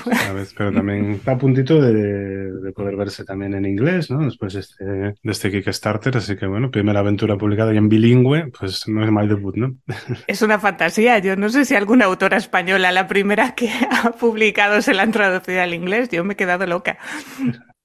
pero 0.58 0.72
también 0.72 1.12
está 1.12 1.34
a 1.34 1.38
puntito 1.38 1.80
de, 1.80 1.94
de, 1.94 2.72
poder 2.72 2.96
verse 2.96 3.24
también 3.24 3.54
en 3.54 3.66
inglés, 3.66 4.10
¿no? 4.10 4.26
Después 4.26 4.54
de 4.54 4.62
este, 4.62 4.84
de 4.86 5.16
este 5.24 5.52
Kickstarter, 5.52 6.18
así 6.18 6.36
que 6.36 6.48
bueno, 6.48 6.72
primera 6.72 7.02
aventura 7.02 7.38
publicada 7.38 7.72
y 7.74 7.78
en 7.78 7.88
bilingüe, 7.88 8.52
pues 8.58 8.88
no 8.88 9.04
es 9.06 9.12
mal 9.12 9.28
debut, 9.28 9.56
¿no? 9.56 9.76
Es 10.28 10.42
una 10.42 10.60
fantasía. 10.60 11.20
Yo 11.20 11.36
no 11.36 11.50
sé 11.50 11.66
si 11.66 11.76
alguna 11.76 12.06
autora 12.06 12.38
española, 12.38 12.92
la 12.92 13.08
primera 13.08 13.54
que 13.54 13.70
ha 13.92 14.12
publicado, 14.12 14.82
se 14.82 14.94
la 14.96 15.04
han 15.04 15.12
traducido 15.12 15.62
al 15.62 15.74
inglés. 15.74 16.10
Yo 16.10 16.24
me 16.24 16.34
he 16.34 16.38
quedado 16.38 16.66
loca 16.66 16.98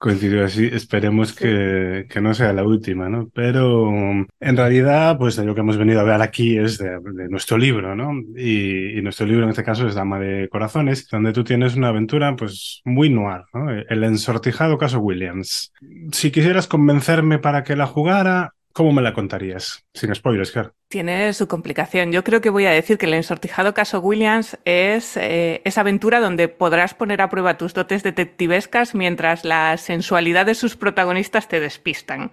coincidió 0.03 0.45
así. 0.45 0.69
Esperemos 0.73 1.29
sí. 1.29 1.37
que, 1.37 2.07
que, 2.11 2.21
no 2.21 2.35
sea 2.35 2.53
la 2.53 2.65
última, 2.65 3.09
¿no? 3.09 3.31
Pero 3.33 3.89
en 3.89 4.57
realidad, 4.57 5.17
pues 5.17 5.39
lo 5.39 5.55
que 5.55 5.61
hemos 5.61 5.77
venido 5.77 6.01
a 6.01 6.03
ver 6.03 6.21
aquí 6.21 6.59
es 6.59 6.77
de, 6.79 6.99
de 6.99 7.29
nuestro 7.29 7.57
libro, 7.57 7.95
¿no? 7.95 8.11
Y, 8.37 8.99
y, 8.99 9.03
nuestro 9.03 9.27
libro 9.27 9.45
en 9.45 9.51
este 9.51 9.63
caso 9.63 9.87
es 9.87 9.95
Dama 9.95 10.19
de 10.19 10.49
Corazones, 10.49 11.07
donde 11.09 11.33
tú 11.33 11.45
tienes 11.45 11.77
una 11.77 11.89
aventura, 11.89 12.35
pues 12.35 12.83
muy 12.85 13.11
noir, 13.11 13.43
¿no? 13.55 13.71
El 13.71 14.03
ensortijado 14.03 14.77
caso 14.77 14.99
Williams. 14.99 15.73
Si 16.11 16.33
quisieras 16.33 16.67
convencerme 16.67 17.39
para 17.39 17.63
que 17.63 17.77
la 17.77 17.87
jugara, 17.87 18.55
¿Cómo 18.73 18.93
me 18.93 19.03
la 19.03 19.13
contarías? 19.13 19.87
Sin 19.93 20.15
spoilers, 20.15 20.51
claro. 20.51 20.75
Tiene 20.89 21.33
su 21.35 21.47
complicación. 21.47 22.11
Yo 22.11 22.25
creo 22.25 22.41
que 22.41 22.51
voy 22.51 22.65
a 22.65 22.71
decir 22.71 22.97
que 22.97 23.07
el 23.07 23.15
ensortijado 23.15 23.75
caso 23.75 24.01
Williams 24.01 24.59
es 24.65 25.17
eh, 25.17 25.61
esa 25.65 25.83
aventura 25.83 26.21
donde 26.21 26.49
podrás 26.49 26.95
poner 26.95 27.21
a 27.21 27.29
prueba 27.29 27.59
tus 27.59 27.75
dotes 27.75 28.03
detectivescas 28.03 28.95
mientras 28.95 29.45
la 29.45 29.77
sensualidad 29.77 30.47
de 30.47 30.55
sus 30.55 30.77
protagonistas 30.77 31.49
te 31.49 31.61
despistan. 31.61 32.31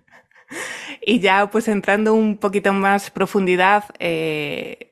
y 1.00 1.20
ya, 1.20 1.48
pues 1.50 1.68
entrando 1.68 2.12
un 2.12 2.36
poquito 2.36 2.72
más 2.74 3.10
profundidad, 3.10 3.84
eh, 3.98 4.91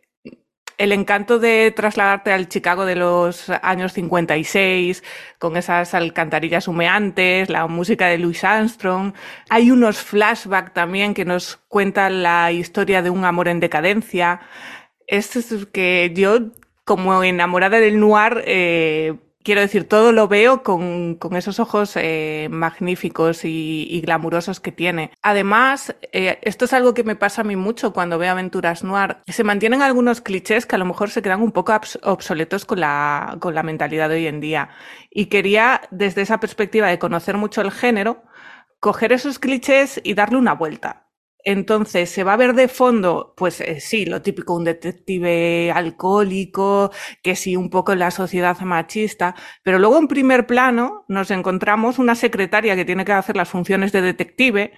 el 0.81 0.93
encanto 0.93 1.39
de 1.39 1.73
trasladarte 1.77 2.33
al 2.33 2.49
Chicago 2.49 2.87
de 2.87 2.97
los 2.97 3.51
años 3.51 3.93
56, 3.93 5.05
con 5.39 5.59
esas 5.59 5.93
alcantarillas 5.93 6.69
humeantes, 6.69 7.51
la 7.51 7.67
música 7.67 8.07
de 8.07 8.17
Louis 8.17 8.43
Armstrong. 8.43 9.13
Hay 9.51 9.71
unos 9.71 9.99
flashbacks 9.99 10.73
también 10.73 11.13
que 11.13 11.27
nos 11.27 11.57
cuentan 11.69 12.23
la 12.23 12.51
historia 12.51 13.03
de 13.03 13.11
un 13.11 13.27
amor 13.27 13.49
en 13.49 13.61
decadencia. 13.61 14.41
Es 15.07 15.37
que 15.71 16.13
yo, 16.15 16.39
como 16.87 17.23
enamorada 17.23 17.79
del 17.79 18.01
noir, 18.01 18.43
eh, 18.47 19.19
quiero 19.43 19.61
decir, 19.61 19.89
todo 19.89 20.13
lo 20.13 20.29
veo 20.29 20.63
con, 20.63 21.15
con 21.17 21.37
esos 21.37 21.61
ojos 21.61 21.93
eh, 21.97 22.49
magníficos 22.51 23.45
y, 23.45 23.87
y, 23.91 24.01
glamurosos 24.01 24.61
que 24.61 24.73
tiene. 24.73 25.13
Además, 25.23 25.95
eh, 26.13 26.39
esto 26.43 26.65
es 26.65 26.73
algo 26.73 26.95
que 26.95 27.05
me 27.05 27.17
pasa 27.17 27.43
a 27.43 27.45
mí 27.45 27.57
mucho 27.57 27.93
cuando 27.93 28.19
veo 28.19 28.31
aventuras 28.31 28.85
noir. 28.85 29.19
Se 29.27 29.45
mantienen 29.45 29.83
algunos 29.83 30.21
clichés 30.21 30.67
que 30.67 30.77
a 30.77 30.79
lo 30.79 30.85
mejor 30.85 31.11
se 31.11 31.23
quedan 31.23 31.43
un 31.43 31.53
poco 31.53 31.73
obsoletos 32.03 32.65
con 32.65 32.81
la, 32.81 33.37
con 33.41 33.55
la 33.55 33.63
mentalidad 33.63 34.09
de 34.09 34.17
hoy 34.17 34.27
en 34.27 34.41
día. 34.41 34.71
Y 35.11 35.27
quería, 35.27 35.83
desde 35.91 36.23
esa 36.23 36.41
perspectiva 36.41 36.89
de 36.89 36.99
conocer 36.99 37.37
mucho 37.37 37.61
el 37.61 37.71
género, 37.71 38.23
coger 38.81 39.13
esos 39.13 39.39
clichés 39.39 40.01
y 40.03 40.15
darle 40.15 40.39
una 40.39 40.55
vuelta. 40.55 41.10
Entonces, 41.45 42.11
se 42.11 42.25
va 42.25 42.35
a 42.35 42.37
ver 42.37 42.55
de 42.55 42.69
fondo, 42.69 43.35
pues 43.37 43.61
eh, 43.61 43.81
sí, 43.81 44.05
lo 44.05 44.23
típico, 44.23 44.55
un 44.55 44.65
detective 44.65 45.71
alcohólico, 45.73 46.91
que 47.23 47.37
sí, 47.37 47.57
un 47.57 47.71
poco 47.71 47.95
la 47.95 48.11
sociedad 48.11 48.59
machista, 48.61 49.35
pero 49.63 49.79
luego 49.79 49.99
en 49.99 50.09
primer 50.09 50.47
plano 50.47 51.05
nos 51.09 51.31
encontramos 51.31 51.99
una 51.99 52.15
secretaria 52.15 52.77
que 52.77 52.85
tiene 52.85 53.05
que 53.05 53.13
hacer 53.13 53.37
las 53.37 53.49
funciones 53.49 53.93
de 53.93 54.03
detective, 54.03 54.73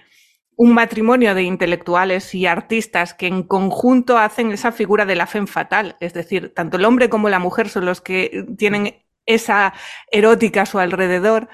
un 0.55 0.73
matrimonio 0.73 1.33
de 1.35 1.43
intelectuales 1.43 2.33
y 2.35 2.45
artistas 2.45 3.13
que 3.13 3.27
en 3.27 3.43
conjunto 3.43 4.17
hacen 4.17 4.51
esa 4.51 4.71
figura 4.71 5.05
de 5.05 5.15
la 5.15 5.27
fe 5.27 5.45
fatal, 5.47 5.97
es 5.99 6.13
decir, 6.13 6.53
tanto 6.53 6.77
el 6.77 6.85
hombre 6.85 7.09
como 7.09 7.29
la 7.29 7.39
mujer 7.39 7.69
son 7.69 7.85
los 7.85 8.01
que 8.01 8.45
tienen 8.57 9.03
esa 9.25 9.73
erótica 10.11 10.63
a 10.63 10.65
su 10.65 10.79
alrededor. 10.79 11.49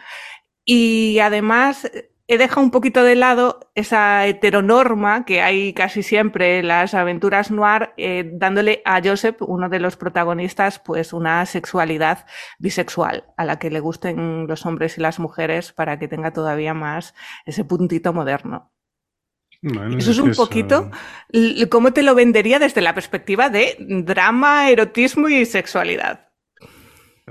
Y 0.65 1.19
además 1.19 1.89
he 2.29 2.37
dejado 2.37 2.61
un 2.61 2.69
poquito 2.69 3.03
de 3.03 3.15
lado 3.15 3.71
esa 3.73 4.27
heteronorma 4.27 5.25
que 5.25 5.41
hay 5.41 5.73
casi 5.73 6.03
siempre 6.03 6.59
en 6.59 6.67
las 6.67 6.93
aventuras 6.93 7.49
noir, 7.49 7.89
eh, 7.97 8.29
dándole 8.33 8.83
a 8.85 9.01
Joseph, 9.03 9.37
uno 9.41 9.67
de 9.67 9.79
los 9.79 9.97
protagonistas, 9.97 10.77
pues 10.77 11.11
una 11.11 11.43
sexualidad 11.47 12.27
bisexual, 12.59 13.25
a 13.35 13.45
la 13.45 13.57
que 13.57 13.71
le 13.71 13.79
gusten 13.79 14.45
los 14.47 14.67
hombres 14.67 14.99
y 14.99 15.01
las 15.01 15.19
mujeres 15.19 15.73
para 15.73 15.97
que 15.97 16.07
tenga 16.07 16.31
todavía 16.31 16.75
más 16.75 17.15
ese 17.47 17.65
puntito 17.65 18.13
moderno. 18.13 18.71
Bueno, 19.63 19.97
eso 19.97 20.11
es 20.11 20.19
un 20.19 20.29
eso... 20.29 20.43
poquito 20.43 20.91
cómo 21.71 21.93
te 21.93 22.03
lo 22.03 22.13
vendería 22.13 22.59
desde 22.59 22.81
la 22.81 22.93
perspectiva 22.93 23.49
de 23.49 23.75
drama, 23.79 24.69
erotismo 24.69 25.29
y 25.29 25.45
sexualidad. 25.45 26.28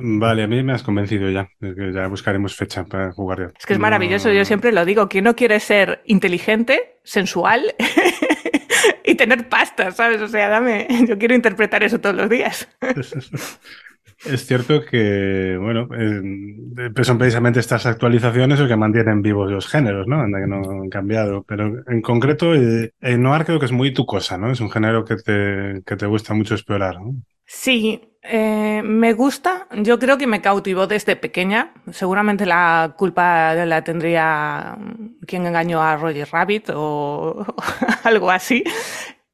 Vale, 0.00 0.42
a 0.42 0.46
mí 0.46 0.62
me 0.62 0.72
has 0.72 0.82
convencido 0.82 1.30
ya. 1.30 1.48
Ya 1.60 2.06
buscaremos 2.08 2.54
fecha 2.54 2.84
para 2.84 3.12
jugar. 3.12 3.38
Ya. 3.38 3.52
Es 3.58 3.66
que 3.66 3.72
es 3.72 3.78
maravilloso, 3.78 4.28
no... 4.28 4.34
yo 4.34 4.44
siempre 4.44 4.72
lo 4.72 4.84
digo. 4.84 5.08
¿Quién 5.08 5.24
no 5.24 5.36
quiere 5.36 5.60
ser 5.60 6.02
inteligente, 6.06 6.98
sensual 7.02 7.74
y 9.04 9.14
tener 9.14 9.48
pasta, 9.48 9.90
sabes? 9.90 10.20
O 10.20 10.28
sea, 10.28 10.48
dame, 10.48 10.86
yo 11.06 11.18
quiero 11.18 11.34
interpretar 11.34 11.82
eso 11.82 12.00
todos 12.00 12.16
los 12.16 12.28
días. 12.28 12.68
Es 14.24 14.46
cierto 14.46 14.84
que, 14.84 15.56
bueno, 15.60 15.88
eh, 15.96 16.90
son 17.04 17.18
precisamente 17.18 17.60
estas 17.60 17.86
actualizaciones 17.86 18.58
lo 18.58 18.66
que 18.66 18.76
mantienen 18.76 19.22
vivos 19.22 19.50
los 19.50 19.68
géneros, 19.68 20.08
¿no? 20.08 20.20
Anda 20.20 20.40
que 20.40 20.46
no 20.48 20.56
han 20.56 20.88
cambiado. 20.88 21.44
Pero 21.44 21.84
en 21.86 22.02
concreto, 22.02 22.52
eh, 22.54 22.92
el 23.00 23.22
noir 23.22 23.44
creo 23.44 23.60
que 23.60 23.66
es 23.66 23.72
muy 23.72 23.94
tu 23.94 24.06
cosa, 24.06 24.36
¿no? 24.36 24.50
Es 24.50 24.60
un 24.60 24.70
género 24.70 25.04
que 25.04 25.16
te, 25.16 25.82
que 25.86 25.96
te 25.96 26.06
gusta 26.06 26.34
mucho 26.34 26.54
explorar, 26.54 27.00
¿no? 27.00 27.14
Sí, 27.46 28.07
eh, 28.22 28.82
me 28.84 29.12
gusta. 29.12 29.66
Yo 29.72 29.98
creo 29.98 30.18
que 30.18 30.26
me 30.26 30.42
cautivó 30.42 30.86
desde 30.86 31.16
pequeña. 31.16 31.72
Seguramente 31.92 32.46
la 32.46 32.94
culpa 32.96 33.54
la 33.54 33.82
tendría 33.84 34.76
quien 35.26 35.46
engañó 35.46 35.82
a 35.82 35.96
Roger 35.96 36.28
Rabbit 36.30 36.70
o 36.74 37.46
algo 38.04 38.30
así. 38.30 38.64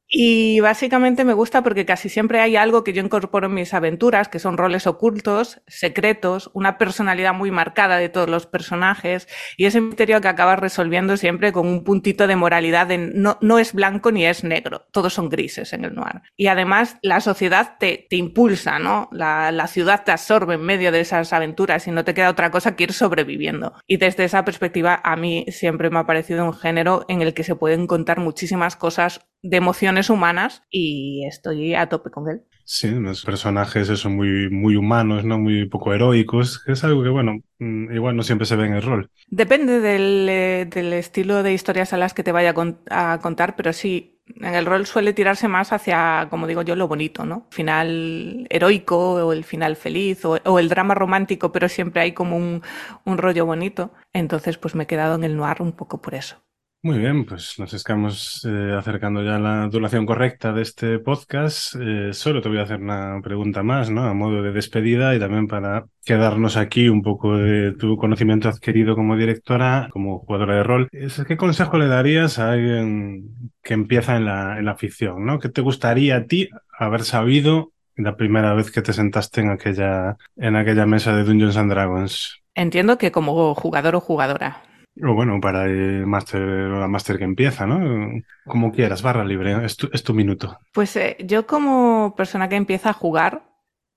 Y 0.07 0.59
básicamente 0.59 1.25
me 1.25 1.33
gusta 1.33 1.63
porque 1.63 1.85
casi 1.85 2.09
siempre 2.09 2.39
hay 2.39 2.55
algo 2.55 2.83
que 2.83 2.93
yo 2.93 3.01
incorporo 3.01 3.47
en 3.47 3.55
mis 3.55 3.73
aventuras, 3.73 4.27
que 4.27 4.39
son 4.39 4.57
roles 4.57 4.85
ocultos, 4.85 5.61
secretos, 5.67 6.51
una 6.53 6.77
personalidad 6.77 7.33
muy 7.33 7.49
marcada 7.49 7.97
de 7.97 8.09
todos 8.09 8.29
los 8.29 8.45
personajes 8.45 9.27
y 9.57 9.65
ese 9.65 9.81
misterio 9.81 10.21
que 10.21 10.27
acabas 10.27 10.59
resolviendo 10.59 11.17
siempre 11.17 11.51
con 11.51 11.67
un 11.67 11.83
puntito 11.83 12.27
de 12.27 12.35
moralidad 12.35 12.85
de 12.87 12.99
no, 12.99 13.39
no 13.41 13.57
es 13.57 13.73
blanco 13.73 14.11
ni 14.11 14.25
es 14.25 14.43
negro, 14.43 14.85
todos 14.91 15.13
son 15.13 15.29
grises 15.29 15.73
en 15.73 15.85
el 15.85 15.95
noir. 15.95 16.21
Y 16.37 16.47
además 16.47 16.97
la 17.01 17.19
sociedad 17.19 17.77
te, 17.79 18.05
te 18.07 18.15
impulsa, 18.15 18.77
¿no? 18.77 19.09
La, 19.11 19.51
la 19.51 19.67
ciudad 19.67 20.03
te 20.03 20.11
absorbe 20.11 20.53
en 20.53 20.61
medio 20.61 20.91
de 20.91 20.99
esas 20.99 21.33
aventuras 21.33 21.87
y 21.87 21.91
no 21.91 22.05
te 22.05 22.13
queda 22.13 22.29
otra 22.29 22.51
cosa 22.51 22.75
que 22.75 22.83
ir 22.83 22.93
sobreviviendo. 22.93 23.73
Y 23.87 23.97
desde 23.97 24.25
esa 24.25 24.45
perspectiva 24.45 25.01
a 25.03 25.15
mí 25.15 25.45
siempre 25.49 25.89
me 25.89 25.99
ha 25.99 26.05
parecido 26.05 26.45
un 26.45 26.53
género 26.53 27.05
en 27.07 27.23
el 27.23 27.33
que 27.33 27.43
se 27.43 27.55
pueden 27.55 27.87
contar 27.87 28.19
muchísimas 28.19 28.75
cosas 28.75 29.25
de 29.41 29.61
humanas 30.09 30.63
y 30.69 31.25
estoy 31.25 31.75
a 31.75 31.87
tope 31.87 32.09
con 32.11 32.29
él. 32.29 32.41
Sí, 32.67 32.89
los 32.89 33.23
personajes 33.23 33.87
son 33.99 34.15
muy, 34.15 34.49
muy 34.49 34.75
humanos, 34.75 35.23
¿no? 35.23 35.37
Muy 35.37 35.65
poco 35.67 35.93
heroicos. 35.93 36.63
Es 36.65 36.83
algo 36.83 37.03
que, 37.03 37.09
bueno, 37.09 37.39
mm, 37.59 37.93
igual 37.93 38.15
no 38.15 38.23
siempre 38.23 38.47
se 38.47 38.55
ve 38.55 38.65
en 38.65 38.73
el 38.73 38.81
rol. 38.81 39.09
Depende 39.27 39.79
del, 39.79 40.27
eh, 40.27 40.65
del 40.65 40.93
estilo 40.93 41.43
de 41.43 41.53
historias 41.53 41.93
a 41.93 41.97
las 41.97 42.15
que 42.15 42.23
te 42.23 42.31
vaya 42.31 42.49
a, 42.49 42.53
cont 42.55 42.79
a, 42.89 43.19
contar, 43.21 43.55
pero 43.55 43.71
sí, 43.71 44.19
en 44.41 44.55
el 44.55 44.65
rol 44.65 44.87
suele 44.87 45.13
tirarse 45.13 45.47
más 45.47 45.71
hacia, 45.73 46.27
como 46.31 46.47
digo 46.47 46.63
yo, 46.63 46.75
lo 46.75 46.87
bonito, 46.87 47.23
¿no? 47.23 47.45
Final 47.51 48.47
heroico 48.49 49.13
o 49.13 49.31
el 49.31 49.43
final 49.43 49.75
feliz 49.75 50.25
o, 50.25 50.39
o 50.43 50.57
el 50.57 50.67
drama 50.67 50.95
romántico, 50.95 51.51
pero 51.51 51.69
siempre 51.69 52.01
hay 52.01 52.13
como 52.13 52.35
un, 52.35 52.63
un 53.03 53.17
rollo 53.19 53.45
bonito. 53.45 53.93
Entonces, 54.11 54.57
pues 54.57 54.73
me 54.73 54.85
he 54.85 54.87
quedado 54.87 55.13
en 55.15 55.23
el 55.23 55.37
noir 55.37 55.61
un 55.61 55.73
poco 55.73 56.01
por 56.01 56.15
eso. 56.15 56.44
Muy 56.85 56.99
bien, 56.99 57.25
pues 57.25 57.57
nos 57.57 57.73
estamos 57.73 58.45
eh, 58.47 58.75
acercando 58.77 59.23
ya 59.23 59.37
a 59.37 59.39
la 59.39 59.67
duración 59.69 60.05
correcta 60.05 60.53
de 60.53 60.61
este 60.61 60.99
podcast. 60.99 61.73
Eh, 61.81 62.13
solo 62.13 62.43
te 62.43 62.49
voy 62.49 62.59
a 62.59 62.61
hacer 62.61 62.79
una 62.79 63.21
pregunta 63.23 63.63
más, 63.63 63.89
¿no? 63.89 64.03
A 64.03 64.13
modo 64.13 64.43
de 64.43 64.51
despedida 64.51 65.15
y 65.15 65.19
también 65.19 65.47
para 65.47 65.87
quedarnos 66.05 66.57
aquí 66.57 66.87
un 66.87 67.01
poco 67.01 67.37
de 67.37 67.71
tu 67.71 67.97
conocimiento 67.97 68.49
adquirido 68.49 68.93
como 68.93 69.17
directora, 69.17 69.89
como 69.91 70.19
jugadora 70.19 70.57
de 70.57 70.63
rol. 70.63 70.87
¿Qué 71.27 71.37
consejo 71.37 71.79
le 71.79 71.87
darías 71.87 72.37
a 72.37 72.51
alguien 72.51 73.31
que 73.63 73.73
empieza 73.73 74.15
en 74.15 74.25
la, 74.25 74.59
en 74.59 74.65
la 74.65 74.75
ficción, 74.75 75.25
¿no? 75.25 75.39
¿Qué 75.39 75.49
te 75.49 75.61
gustaría 75.61 76.17
a 76.17 76.25
ti 76.25 76.49
haber 76.77 77.01
sabido 77.01 77.71
la 77.95 78.15
primera 78.15 78.53
vez 78.53 78.69
que 78.69 78.83
te 78.83 78.93
sentaste 78.93 79.41
en 79.41 79.49
aquella, 79.49 80.17
en 80.35 80.55
aquella 80.55 80.85
mesa 80.85 81.15
de 81.15 81.23
Dungeons 81.23 81.57
and 81.57 81.71
Dragons? 81.71 82.43
Entiendo 82.53 82.99
que 82.99 83.11
como 83.11 83.55
jugador 83.55 83.95
o 83.95 83.99
jugadora. 83.99 84.61
O 85.03 85.13
bueno, 85.13 85.41
para 85.41 85.65
el 85.65 86.05
máster 86.05 86.41
o 86.41 86.79
la 86.79 86.87
máster 86.87 87.17
que 87.17 87.25
empieza, 87.25 87.65
¿no? 87.65 88.21
Como 88.45 88.71
quieras, 88.71 89.01
barra 89.01 89.25
libre, 89.25 89.65
es 89.65 89.75
tu, 89.75 90.13
minuto. 90.13 90.57
Pues 90.71 90.95
eh, 90.95 91.17
yo 91.19 91.45
como 91.45 92.15
persona 92.15 92.47
que 92.47 92.55
empieza 92.55 92.91
a 92.91 92.93
jugar, 92.93 93.43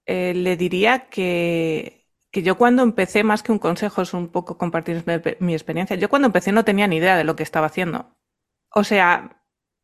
eh, 0.06 0.34
le 0.34 0.56
diría 0.56 1.08
que, 1.08 2.08
que 2.32 2.42
yo 2.42 2.56
cuando 2.56 2.82
empecé, 2.82 3.22
más 3.22 3.44
que 3.44 3.52
un 3.52 3.60
consejo, 3.60 4.02
es 4.02 4.12
un 4.12 4.28
poco 4.28 4.58
compartir 4.58 5.04
mi 5.38 5.52
experiencia, 5.52 5.96
yo 5.96 6.08
cuando 6.08 6.26
empecé 6.26 6.50
no 6.50 6.64
tenía 6.64 6.88
ni 6.88 6.96
idea 6.96 7.16
de 7.16 7.24
lo 7.24 7.36
que 7.36 7.44
estaba 7.44 7.66
haciendo. 7.66 8.16
O 8.74 8.82
sea, 8.82 9.38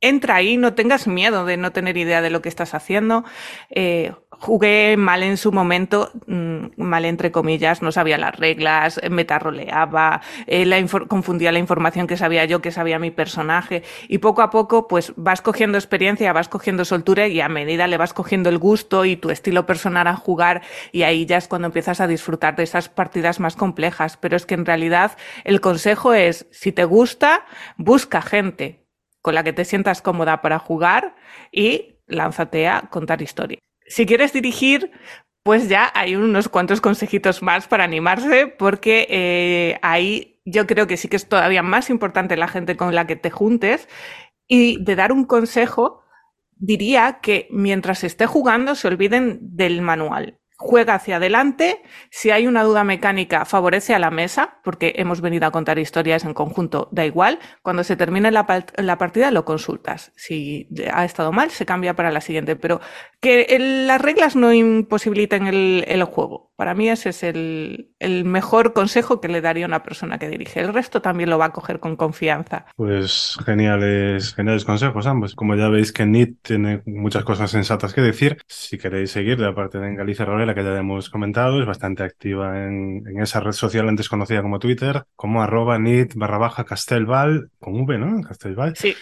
entra 0.05 0.37
ahí, 0.37 0.57
no 0.57 0.75
tengas 0.75 1.07
miedo 1.07 1.47
de 1.47 1.57
no 1.57 1.73
tener 1.73 1.97
idea 1.97 2.21
de 2.21 2.31
lo 2.31 2.43
que 2.43 2.49
estás 2.49 2.75
haciendo. 2.75 3.25
Eh, 3.71 4.15
jugué 4.41 4.97
mal 4.97 5.23
en 5.23 5.37
su 5.37 5.53
momento, 5.53 6.11
mm, 6.27 6.67
mal 6.77 7.05
entre 7.05 7.31
comillas, 7.31 7.83
no 7.83 7.93
sabía 7.93 8.19
las 8.19 8.37
reglas, 8.37 9.01
eh, 9.03 10.67
la 10.67 10.87
confundía 11.09 11.53
la 11.53 11.59
información 11.59 12.07
que 12.07 12.17
sabía 12.17 12.45
yo, 12.45 12.61
que 12.61 12.71
sabía 12.71 12.99
mi 12.99 13.11
personaje, 13.11 13.83
y 14.09 14.19
poco 14.19 14.43
a 14.43 14.51
poco 14.51 14.89
pues 14.89 15.13
vas 15.17 15.43
cogiendo 15.43 15.79
experiencia, 15.79 16.33
vas 16.33 16.49
cogiendo 16.49 16.85
soltura 16.85 17.27
y 17.29 17.41
a 17.41 17.49
medida 17.49 17.87
le 17.87 17.97
vas 17.97 18.13
cogiendo 18.13 18.49
el 18.49 18.59
gusto 18.59 19.05
y 19.05 19.17
tu 19.17 19.31
estilo 19.31 19.67
personal 19.67 20.07
a 20.07 20.17
jugar 20.17 20.63
y 20.93 21.03
ahí 21.03 21.27
ya 21.27 21.37
es 21.37 21.49
cuando 21.49 21.67
empiezas 21.67 22.01
a 22.01 22.07
disfrutar 22.07 22.57
de 22.57 22.65
esas 22.65 22.89
partidas 22.89 23.41
más 23.41 23.57
complejas. 23.57 24.17
Pero 24.17 24.37
es 24.37 24.47
que 24.47 24.55
en 24.55 24.67
realidad 24.67 25.17
el 25.45 25.61
consejo 25.61 26.15
es, 26.15 26.47
si 26.51 26.73
te 26.73 26.85
gusta, 26.85 27.45
busca 27.77 28.23
gente, 28.23 28.87
con 29.23 29.35
la 29.35 29.45
que 29.45 29.53
te 29.53 29.65
sientas 29.65 30.03
cómoda 30.03 30.43
para 30.43 30.59
jugar 30.59 31.17
y 31.51 31.97
lánzate 32.07 32.69
a 32.69 32.83
contar 32.91 33.23
historia. 33.23 33.59
Si 33.87 34.07
quieres 34.07 34.33
dirigir, 34.33 34.91
pues 35.43 35.69
ya 35.69 35.91
hay 35.95 36.17
unos 36.17 36.49
cuantos 36.49 36.81
consejitos 36.81 37.43
más 37.43 37.69
para 37.69 37.85
animarse, 37.85 38.47
porque 38.47 39.07
eh, 39.11 39.79
ahí 39.83 40.41
yo 40.45 40.67
creo 40.67 40.87
que 40.87 40.97
sí 40.97 41.09
que 41.09 41.17
es 41.17 41.29
todavía 41.29 41.63
más 41.63 41.91
importante 41.91 42.37
la 42.37 42.49
gente 42.49 42.77
con 42.77 42.95
la 42.95 43.07
que 43.07 43.17
te 43.17 43.31
juntes. 43.31 43.89
Y 44.49 44.83
de 44.85 44.97
dar 44.97 45.13
un 45.13 45.25
consejo, 45.25 46.03
diría 46.53 47.21
que 47.23 47.49
mientras 47.51 48.05
esté 48.05 48.27
jugando 48.27 48.75
se 48.75 48.89
olviden 48.89 49.39
del 49.41 49.83
manual 49.83 50.39
juega 50.57 50.95
hacia 50.95 51.17
adelante. 51.17 51.83
Si 52.11 52.31
hay 52.31 52.47
una 52.47 52.63
duda 52.63 52.85
mecánica, 52.85 53.45
favorece 53.45 53.95
a 53.95 53.99
la 53.99 54.11
mesa, 54.11 54.61
porque 54.63 54.95
hemos 54.97 55.21
venido 55.21 55.47
a 55.47 55.51
contar 55.51 55.79
historias 55.79 56.25
en 56.25 56.35
conjunto, 56.35 56.89
da 56.93 57.05
igual. 57.05 57.39
Cuando 57.63 57.85
se 57.85 57.97
termine 57.97 58.31
la, 58.31 58.47
partida, 58.47 59.31
lo 59.31 59.45
consultas. 59.45 60.13
Si 60.17 60.69
ha 60.93 61.05
estado 61.05 61.33
mal, 61.33 61.51
se 61.51 61.67
cambia 61.67 61.95
para 61.95 62.11
la 62.11 62.21
siguiente. 62.21 62.57
Pero 62.57 62.81
que 63.21 63.59
las 63.59 64.01
reglas 64.01 64.37
no 64.37 64.53
imposibiliten 64.53 65.47
el 65.47 66.05
juego. 66.05 66.55
Para 66.57 66.75
mí 66.75 66.89
ese 66.89 67.09
es 67.09 67.23
el, 67.25 67.91
mejor 68.25 68.75
consejo 68.75 69.21
que 69.21 69.29
le 69.29 69.41
daría 69.41 69.65
a 69.65 69.69
una 69.69 69.83
persona 69.83 70.19
que 70.19 70.29
dirige. 70.29 70.61
El 70.61 70.73
resto 70.73 71.03
también 71.03 71.31
lo 71.31 71.39
va 71.39 71.47
a 71.47 71.53
coger 71.53 71.81
con 71.81 71.97
confianza. 71.97 72.67
Pues 72.77 73.37
geniales, 73.45 74.35
geniales 74.35 74.65
consejos 74.65 75.07
ambos. 75.07 75.35
Como 75.35 75.57
ya 75.57 75.69
veis 75.69 75.93
que 75.93 76.07
NIT 76.07 76.39
tiene 76.43 76.83
muchas 76.87 77.25
cosas 77.25 77.51
sensatas 77.51 77.93
que 77.93 78.03
decir. 78.03 78.39
Si 78.47 78.79
queréis 78.79 79.11
seguir, 79.11 79.43
aparte 79.43 79.79
de 79.79 79.89
en 79.89 79.97
Galicia 79.97 80.25
que 80.55 80.65
ya 80.65 80.79
hemos 80.79 81.11
comentado, 81.11 81.61
es 81.61 81.67
bastante 81.67 82.03
activa 82.03 82.65
en, 82.65 83.03
esa 83.21 83.41
red 83.41 83.53
social 83.53 83.89
antes 83.89 84.09
conocida 84.09 84.43
como 84.43 84.59
Twitter, 84.59 85.05
como 85.17 85.43
arroba 85.43 85.79
NIT 85.79 86.15
barra 86.15 86.39
baja 86.39 86.65
Castelval, 86.65 87.51
con 87.59 87.81
V, 87.81 87.99
¿no? 87.99 88.23
Castelval. 88.23 88.77
Sí. 88.77 88.95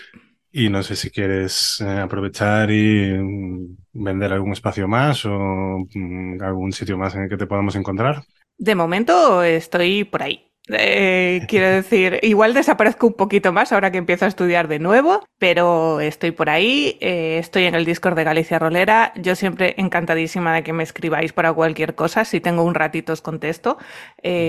Y 0.51 0.69
no 0.69 0.83
sé 0.83 0.97
si 0.97 1.11
quieres 1.11 1.81
eh, 1.81 1.99
aprovechar 1.99 2.71
y 2.71 3.13
mm, 3.13 3.77
vender 3.93 4.33
algún 4.33 4.53
espacio 4.53 4.87
más 4.87 5.25
o 5.25 5.87
mm, 5.95 6.43
algún 6.43 6.73
sitio 6.73 6.99
más 6.99 7.15
en 7.15 7.23
el 7.23 7.29
que 7.29 7.39
te 7.39 7.47
podamos 7.47 7.75
encontrar. 7.77 8.23
De 8.59 8.75
momento 8.75 9.43
estoy 9.43 10.05
por 10.05 10.23
ahí. 10.23 10.52
Eh, 10.69 11.45
quiero 11.49 11.69
decir, 11.69 12.21
igual 12.23 12.55
desaparezco 12.55 13.09
un 13.09 13.15
poquito 13.15 13.53
más 13.53 13.73
ahora 13.73 13.91
que 13.91 13.99
empiezo 13.99 14.27
a 14.27 14.29
estudiar 14.29 14.69
de 14.69 14.79
nuevo, 14.79 15.25
pero 15.39 16.01
estoy 16.01 16.31
por 16.31 16.51
ahí, 16.51 16.99
eh, 17.01 17.39
estoy 17.39 17.65
en 17.65 17.75
el 17.75 17.85
Discord 17.85 18.15
de 18.15 18.23
Galicia 18.23 18.61
Rolera, 18.61 19.13
yo 19.17 19.35
siempre 19.35 19.75
encantadísima 19.77 20.55
de 20.55 20.63
que 20.63 20.73
me 20.73 20.85
escribáis 20.85 21.33
para 21.33 21.53
cualquier 21.53 21.97
cosa, 21.97 22.25
si 22.25 22.41
tengo 22.41 22.63
un 22.63 22.75
ratito 22.75 23.13
os 23.13 23.23
contesto, 23.23 23.77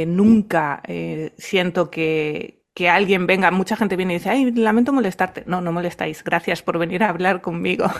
nunca 0.05 0.83
siento 1.37 1.89
que, 1.89 2.62
que 2.73 2.89
alguien 2.89 3.27
venga, 3.27 3.51
mucha 3.51 3.75
gente 3.75 3.95
viene 3.95 4.13
y 4.13 4.17
dice, 4.17 4.29
ay, 4.29 4.51
lamento 4.51 4.91
molestarte. 4.91 5.43
No, 5.45 5.61
no 5.61 5.71
molestáis. 5.71 6.23
Gracias 6.23 6.63
por 6.63 6.79
venir 6.79 7.03
a 7.03 7.09
hablar 7.09 7.41
conmigo. 7.41 7.85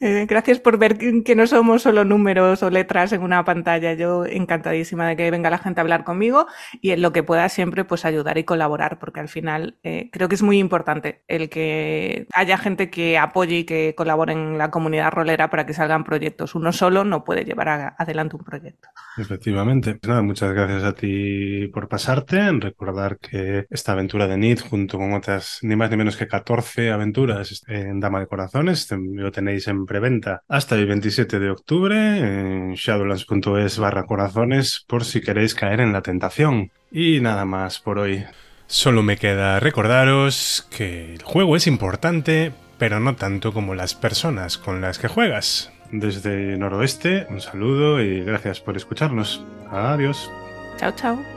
Eh, 0.00 0.26
gracias 0.28 0.58
por 0.58 0.78
ver 0.78 0.98
que 0.98 1.34
no 1.36 1.46
somos 1.46 1.82
solo 1.82 2.04
números 2.04 2.62
o 2.62 2.70
letras 2.70 3.12
en 3.12 3.22
una 3.22 3.44
pantalla. 3.44 3.94
Yo 3.94 4.26
encantadísima 4.26 5.08
de 5.08 5.16
que 5.16 5.30
venga 5.30 5.48
la 5.48 5.58
gente 5.58 5.80
a 5.80 5.82
hablar 5.82 6.04
conmigo 6.04 6.46
y 6.80 6.90
en 6.90 7.02
lo 7.02 7.12
que 7.12 7.22
pueda 7.22 7.48
siempre 7.48 7.84
pues 7.84 8.04
ayudar 8.04 8.36
y 8.36 8.44
colaborar, 8.44 8.98
porque 8.98 9.20
al 9.20 9.28
final 9.28 9.78
eh, 9.84 10.10
creo 10.12 10.28
que 10.28 10.34
es 10.34 10.42
muy 10.42 10.58
importante 10.58 11.22
el 11.28 11.48
que 11.48 12.26
haya 12.34 12.58
gente 12.58 12.90
que 12.90 13.16
apoye 13.16 13.58
y 13.58 13.64
que 13.64 13.94
colabore 13.96 14.32
en 14.32 14.58
la 14.58 14.70
comunidad 14.70 15.12
rolera 15.12 15.50
para 15.50 15.66
que 15.66 15.72
salgan 15.72 16.04
proyectos. 16.04 16.54
Uno 16.54 16.72
solo 16.72 17.04
no 17.04 17.24
puede 17.24 17.44
llevar 17.44 17.94
adelante 17.96 18.36
un 18.36 18.44
proyecto. 18.44 18.88
Efectivamente. 19.16 19.98
Muchas 20.22 20.52
gracias 20.52 20.84
a 20.84 20.94
ti 20.94 21.68
por 21.68 21.88
pasarte. 21.88 22.40
Recordar 22.86 23.18
que 23.18 23.66
esta 23.68 23.92
aventura 23.92 24.28
de 24.28 24.36
NIT, 24.36 24.60
junto 24.60 24.96
con 24.96 25.12
otras 25.12 25.58
ni 25.62 25.74
más 25.74 25.90
ni 25.90 25.96
menos 25.96 26.16
que 26.16 26.28
14 26.28 26.92
aventuras 26.92 27.64
en 27.66 27.98
Dama 27.98 28.20
de 28.20 28.28
Corazones, 28.28 28.88
lo 28.92 29.32
tenéis 29.32 29.66
en 29.66 29.86
preventa 29.86 30.42
hasta 30.46 30.76
el 30.76 30.86
27 30.86 31.40
de 31.40 31.50
octubre 31.50 31.96
en 31.96 32.74
shadowlands.es 32.74 33.78
barra 33.80 34.04
corazones 34.06 34.84
por 34.86 35.04
si 35.04 35.20
queréis 35.20 35.56
caer 35.56 35.80
en 35.80 35.92
la 35.92 36.02
tentación. 36.02 36.70
Y 36.92 37.18
nada 37.18 37.44
más 37.44 37.80
por 37.80 37.98
hoy. 37.98 38.24
Solo 38.68 39.02
me 39.02 39.16
queda 39.16 39.58
recordaros 39.58 40.68
que 40.70 41.12
el 41.14 41.22
juego 41.24 41.56
es 41.56 41.66
importante, 41.66 42.52
pero 42.78 43.00
no 43.00 43.16
tanto 43.16 43.52
como 43.52 43.74
las 43.74 43.96
personas 43.96 44.58
con 44.58 44.80
las 44.80 45.00
que 45.00 45.08
juegas. 45.08 45.72
Desde 45.90 46.56
Noroeste, 46.56 47.26
un 47.30 47.40
saludo 47.40 48.00
y 48.00 48.22
gracias 48.22 48.60
por 48.60 48.76
escucharnos. 48.76 49.44
Adiós. 49.72 50.30
Chao, 50.78 50.92
chao. 50.92 51.35